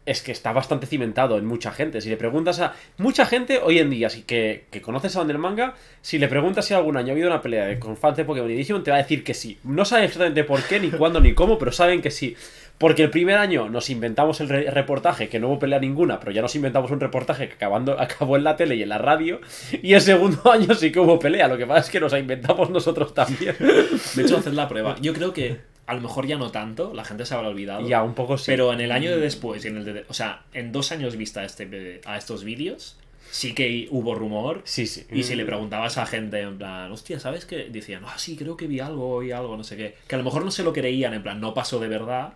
[0.05, 1.99] es que está bastante cimentado en mucha gente.
[2.01, 5.27] Si le preguntas a mucha gente hoy en día, si que, que conoce el salón
[5.29, 8.19] del manga, si le preguntas si algún año ha habido una pelea de, con fans
[8.21, 9.57] Pokémon y Digimon, te va a decir que sí.
[9.63, 12.35] No saben exactamente por qué, ni cuándo, ni cómo, pero saben que sí.
[12.77, 16.31] Porque el primer año nos inventamos el re- reportaje, que no hubo pelea ninguna, pero
[16.33, 19.39] ya nos inventamos un reportaje que acabando, acabó en la tele y en la radio.
[19.81, 21.47] Y el segundo año sí que hubo pelea.
[21.47, 23.55] Lo que pasa es que nos inventamos nosotros también.
[23.59, 24.95] De hecho, haced la prueba.
[25.01, 27.87] Yo creo que a lo mejor ya no tanto, la gente se habrá olvidado.
[27.87, 28.45] ya, un poco sí.
[28.47, 30.05] Pero en el año de después y en el de.
[30.07, 32.97] O sea, en dos años vista a, este, a estos vídeos,
[33.29, 34.61] sí que hubo rumor.
[34.63, 35.05] Sí, sí.
[35.11, 37.69] Y si le preguntabas a gente en plan, hostia, ¿sabes qué?
[37.69, 39.95] Decían, ah, sí, creo que vi algo y algo, no sé qué.
[40.07, 42.33] Que a lo mejor no se lo creían, en plan, no pasó de verdad.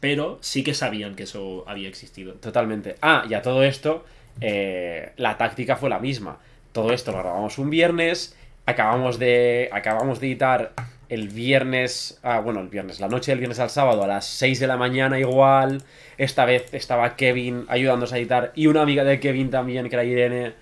[0.00, 2.34] Pero sí que sabían que eso había existido.
[2.34, 2.96] Totalmente.
[3.02, 4.04] Ah, y a todo esto,
[4.40, 6.38] eh, la táctica fue la misma.
[6.72, 8.34] Todo esto lo grabamos un viernes,
[8.66, 10.72] acabamos de, acabamos de editar
[11.12, 14.58] el viernes, ah, bueno, el viernes, la noche del viernes al sábado a las 6
[14.60, 15.82] de la mañana igual.
[16.16, 20.04] Esta vez estaba Kevin ayudándonos a editar y una amiga de Kevin también, que era
[20.04, 20.54] Irene,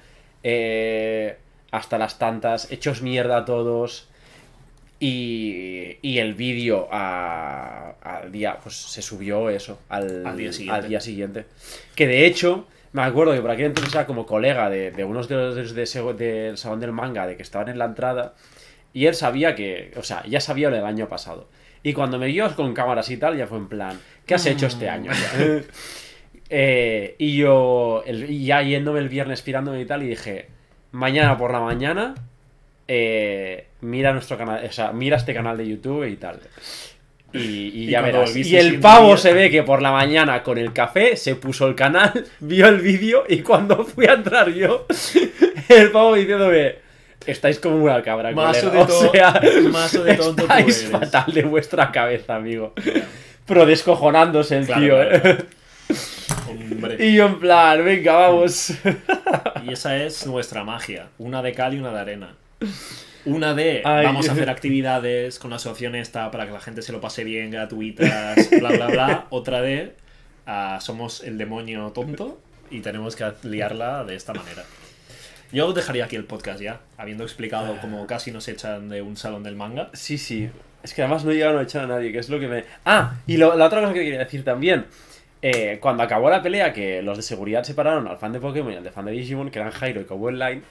[0.42, 1.36] eh,
[1.70, 4.08] hasta las tantas, hechos mierda a todos.
[4.98, 10.80] Y, y el vídeo al día, pues se subió eso, al, Al día siguiente.
[10.80, 11.44] al día siguiente.
[11.94, 15.28] Que de hecho, me acuerdo que por aquel entonces era como colega de, de unos
[15.28, 18.34] de los de, de del salón del manga, de que estaban en la entrada,
[18.92, 21.48] y él sabía que, o sea, ya sabía lo del año pasado.
[21.82, 24.66] Y cuando me vio con cámaras y tal, ya fue en plan, ¿qué has hecho
[24.66, 25.10] este año?
[26.52, 30.48] Eh, y yo, el- ya yéndome el viernes pirándome y tal, y dije,
[30.90, 32.14] mañana por la mañana,
[32.88, 36.40] eh, mira nuestro canal, o sea, mira este canal de YouTube y tal.
[37.32, 38.34] Y, y Y ya verás.
[38.34, 41.76] Y el pavo se ve que por la mañana con el café se puso el
[41.76, 44.86] canal, vio el vídeo y cuando fui a entrar yo,
[45.68, 46.74] el pavo diciéndome,
[47.26, 48.32] estáis como una cabra.
[48.32, 48.70] Colega".
[48.70, 49.40] de o sea,
[49.70, 50.90] mazo de tonto tú estáis eres.
[50.90, 52.74] fatal de vuestra cabeza, amigo.
[53.46, 55.44] Pero descojonándose el Claro, tío, claro, ¿eh?
[56.48, 56.96] Hombre.
[57.06, 58.72] Y yo en plan, venga, vamos.
[59.64, 61.08] Y esa es nuestra magia.
[61.18, 62.34] Una de cal y una de arena.
[63.24, 64.06] Una de Ay.
[64.06, 67.22] vamos a hacer actividades con la asociación esta para que la gente se lo pase
[67.24, 69.26] bien, gratuitas, bla, bla, bla.
[69.30, 69.94] Otra de
[70.46, 72.40] ah, somos el demonio tonto
[72.70, 74.64] y tenemos que liarla de esta manera.
[75.52, 79.42] Yo dejaría aquí el podcast ya, habiendo explicado cómo casi nos echan de un salón
[79.42, 79.90] del manga.
[79.94, 80.48] Sí, sí.
[80.82, 82.64] Es que además no llegaron a echar a nadie, que es lo que me...
[82.84, 84.86] Ah, y lo- la otra cosa que quería decir también.
[85.42, 88.76] eh, cuando acabó la pelea, que los de seguridad separaron al fan de Pokémon y
[88.76, 90.62] al de fan de Digimon, que eran Jairo y Cabo Line,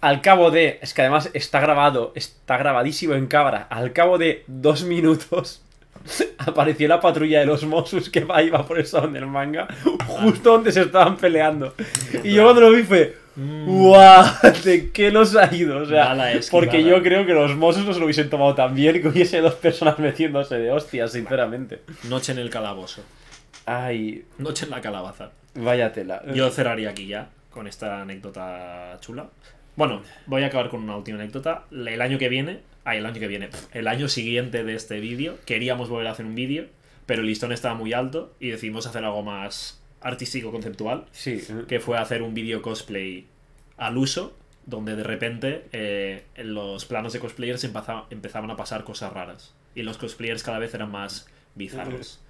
[0.00, 0.78] al cabo de...
[0.82, 3.66] Es que además está grabado, está grabadísimo en cámara.
[3.70, 5.62] Al cabo de dos minutos
[6.38, 9.66] apareció la patrulla de los Mossus que va, iba por el salón del manga,
[10.06, 11.74] justo donde se estaban peleando.
[12.22, 13.25] Y yo cuando lo vi fue...
[13.36, 14.24] ¡Guau!
[14.64, 15.78] ¿De qué nos ha ido?
[15.78, 16.16] O sea,
[16.50, 19.40] porque yo creo que los Mossos no se lo hubiesen tomado tan bien que hubiese
[19.40, 21.80] dos personas metiéndose de hostias, sinceramente.
[22.04, 23.02] Noche en el calabozo.
[23.66, 25.30] Ay, Noche en la calabaza.
[25.54, 26.22] vaya tela.
[26.34, 29.26] Yo cerraría aquí ya con esta anécdota chula.
[29.76, 31.64] Bueno, voy a acabar con una última anécdota.
[31.70, 35.36] El año que viene, ay, el año que viene, el año siguiente de este vídeo,
[35.44, 36.66] queríamos volver a hacer un vídeo,
[37.04, 41.42] pero el listón estaba muy alto y decidimos hacer algo más artístico, conceptual, Sí.
[41.68, 43.26] que fue hacer un vídeo cosplay
[43.76, 48.84] al uso, donde de repente eh, en los planos de cosplayers empeza- empezaban a pasar
[48.84, 49.52] cosas raras.
[49.74, 52.20] Y los cosplayers cada vez eran más bizarros.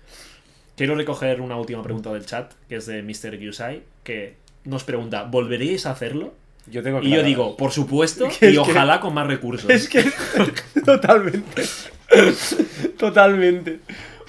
[0.77, 3.39] Quiero recoger una última pregunta del chat, que es de Mr.
[3.39, 6.35] Yusai, que nos pregunta, ¿volveríais a hacerlo?
[6.67, 9.71] Yo tengo Y yo digo, por supuesto, y que- ojalá con más recursos.
[9.71, 10.05] Es que.
[10.85, 11.63] Totalmente.
[12.99, 13.81] Totalmente.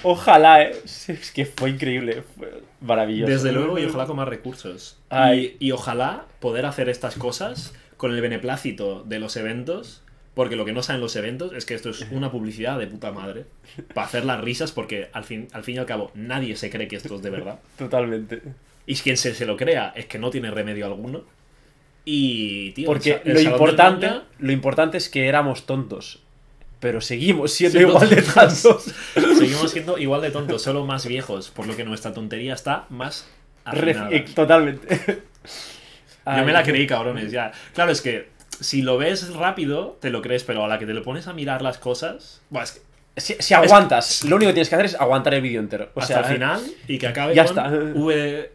[0.03, 0.75] Ojalá, ¿eh?
[0.85, 2.23] Es que fue increíble.
[2.37, 3.31] Fue maravilloso.
[3.31, 4.97] Desde luego, y ojalá con más recursos.
[5.09, 5.57] Ay.
[5.59, 10.65] Y, y ojalá poder hacer estas cosas con el beneplácito de los eventos, porque lo
[10.65, 13.45] que no saben los eventos es que esto es una publicidad de puta madre.
[13.93, 16.87] Para hacer las risas, porque al fin, al fin y al cabo nadie se cree
[16.87, 17.59] que esto es de verdad.
[17.77, 18.41] Totalmente.
[18.85, 21.23] Y quien se, se lo crea es que no tiene remedio alguno.
[22.05, 26.23] Y, tío, Porque el el lo importante, lo importante es que éramos tontos.
[26.79, 28.83] Pero seguimos siendo igual de tontos.
[29.37, 33.27] Seguimos siendo igual de tontos, solo más viejos, por lo que nuestra tontería está más
[33.65, 34.09] afinada.
[34.11, 34.87] eh, Totalmente.
[36.25, 37.51] Yo me la creí, cabrones, ya.
[37.73, 40.93] Claro, es que si lo ves rápido, te lo crees, pero a la que te
[40.93, 42.81] lo pones a mirar las cosas, buah, es que
[43.21, 45.89] Si, si aguantas, lo único que tienes que hacer es aguantar el vídeo entero.
[45.95, 47.69] O hasta sea, el final y que acabe ya con está.
[47.69, 48.51] V-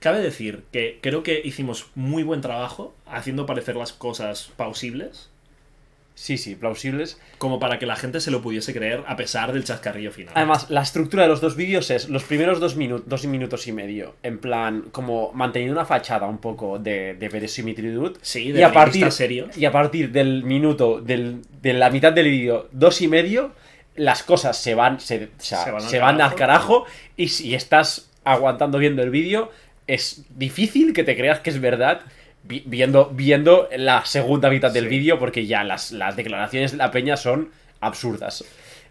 [0.00, 5.30] Cabe decir que creo que hicimos muy buen trabajo haciendo parecer las cosas plausibles,
[6.16, 7.18] Sí, sí, plausibles.
[7.38, 10.32] como para que la gente se lo pudiese creer a pesar del chascarrillo final.
[10.36, 13.72] Además, la estructura de los dos vídeos es los primeros dos, minu- dos minutos y
[13.72, 18.16] medio, en plan, como manteniendo una fachada un poco de, de verosimilitud.
[18.22, 19.48] Sí, de y a partir serio.
[19.56, 23.52] Y a partir del minuto, del, de la mitad del vídeo, dos y medio,
[23.96, 26.84] las cosas se van, se, o sea, Se van al se van al carajo.
[27.16, 29.50] Y si estás aguantando viendo el vídeo,
[29.88, 32.00] es difícil que te creas que es verdad.
[32.44, 34.90] Vi- Viendo, viendo la segunda mitad del Sí.
[34.90, 38.44] vídeo, porque ya las, las declaraciones de la peña son absurdas.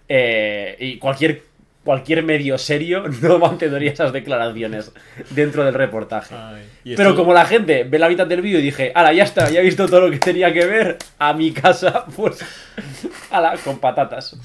[0.10, 1.44] Eh, y cualquier,
[1.84, 4.92] cualquier medio serio no mantendría esas declaraciones
[5.32, 6.36] dentro del reportaje.
[6.36, 9.50] Ay, Pero como la gente ve la mitad del vídeo y dije, ala, ya está,
[9.50, 12.40] ya he visto todo lo que tenía que ver, a mi casa, pues,
[13.32, 14.36] ala, con patatas.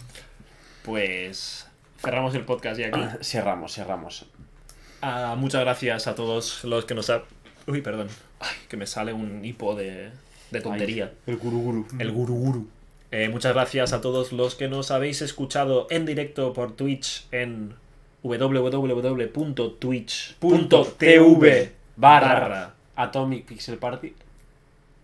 [0.84, 1.66] Pues
[2.00, 3.00] cerramos el podcast ya aquí.
[3.22, 4.26] Cerramos, cerramos.
[5.02, 7.22] Ah, muchas gracias a todos los que nos han...
[7.66, 8.08] Uy, perdón.
[8.40, 10.10] Ay, que me sale un hipo de,
[10.50, 11.12] de tontería.
[11.26, 11.86] el guruguru.
[11.98, 12.68] El guru guru.
[13.10, 17.74] Eh, muchas gracias a todos los que nos habéis escuchado en directo por Twitch en
[20.38, 24.12] www.twitch.tv barra Atomic Pixel Party.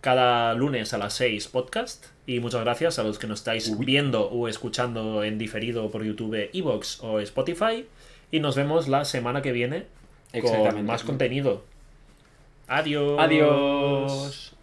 [0.01, 2.05] cada lunes a las 6 podcast.
[2.27, 3.85] Y muchas gracias a los que nos estáis Uy.
[3.85, 7.85] viendo o escuchando en diferido por YouTube, Evox o Spotify.
[8.31, 9.85] Y nos vemos la semana que viene
[10.41, 11.63] con más contenido.
[12.67, 13.19] Adiós.
[13.19, 14.54] Adiós.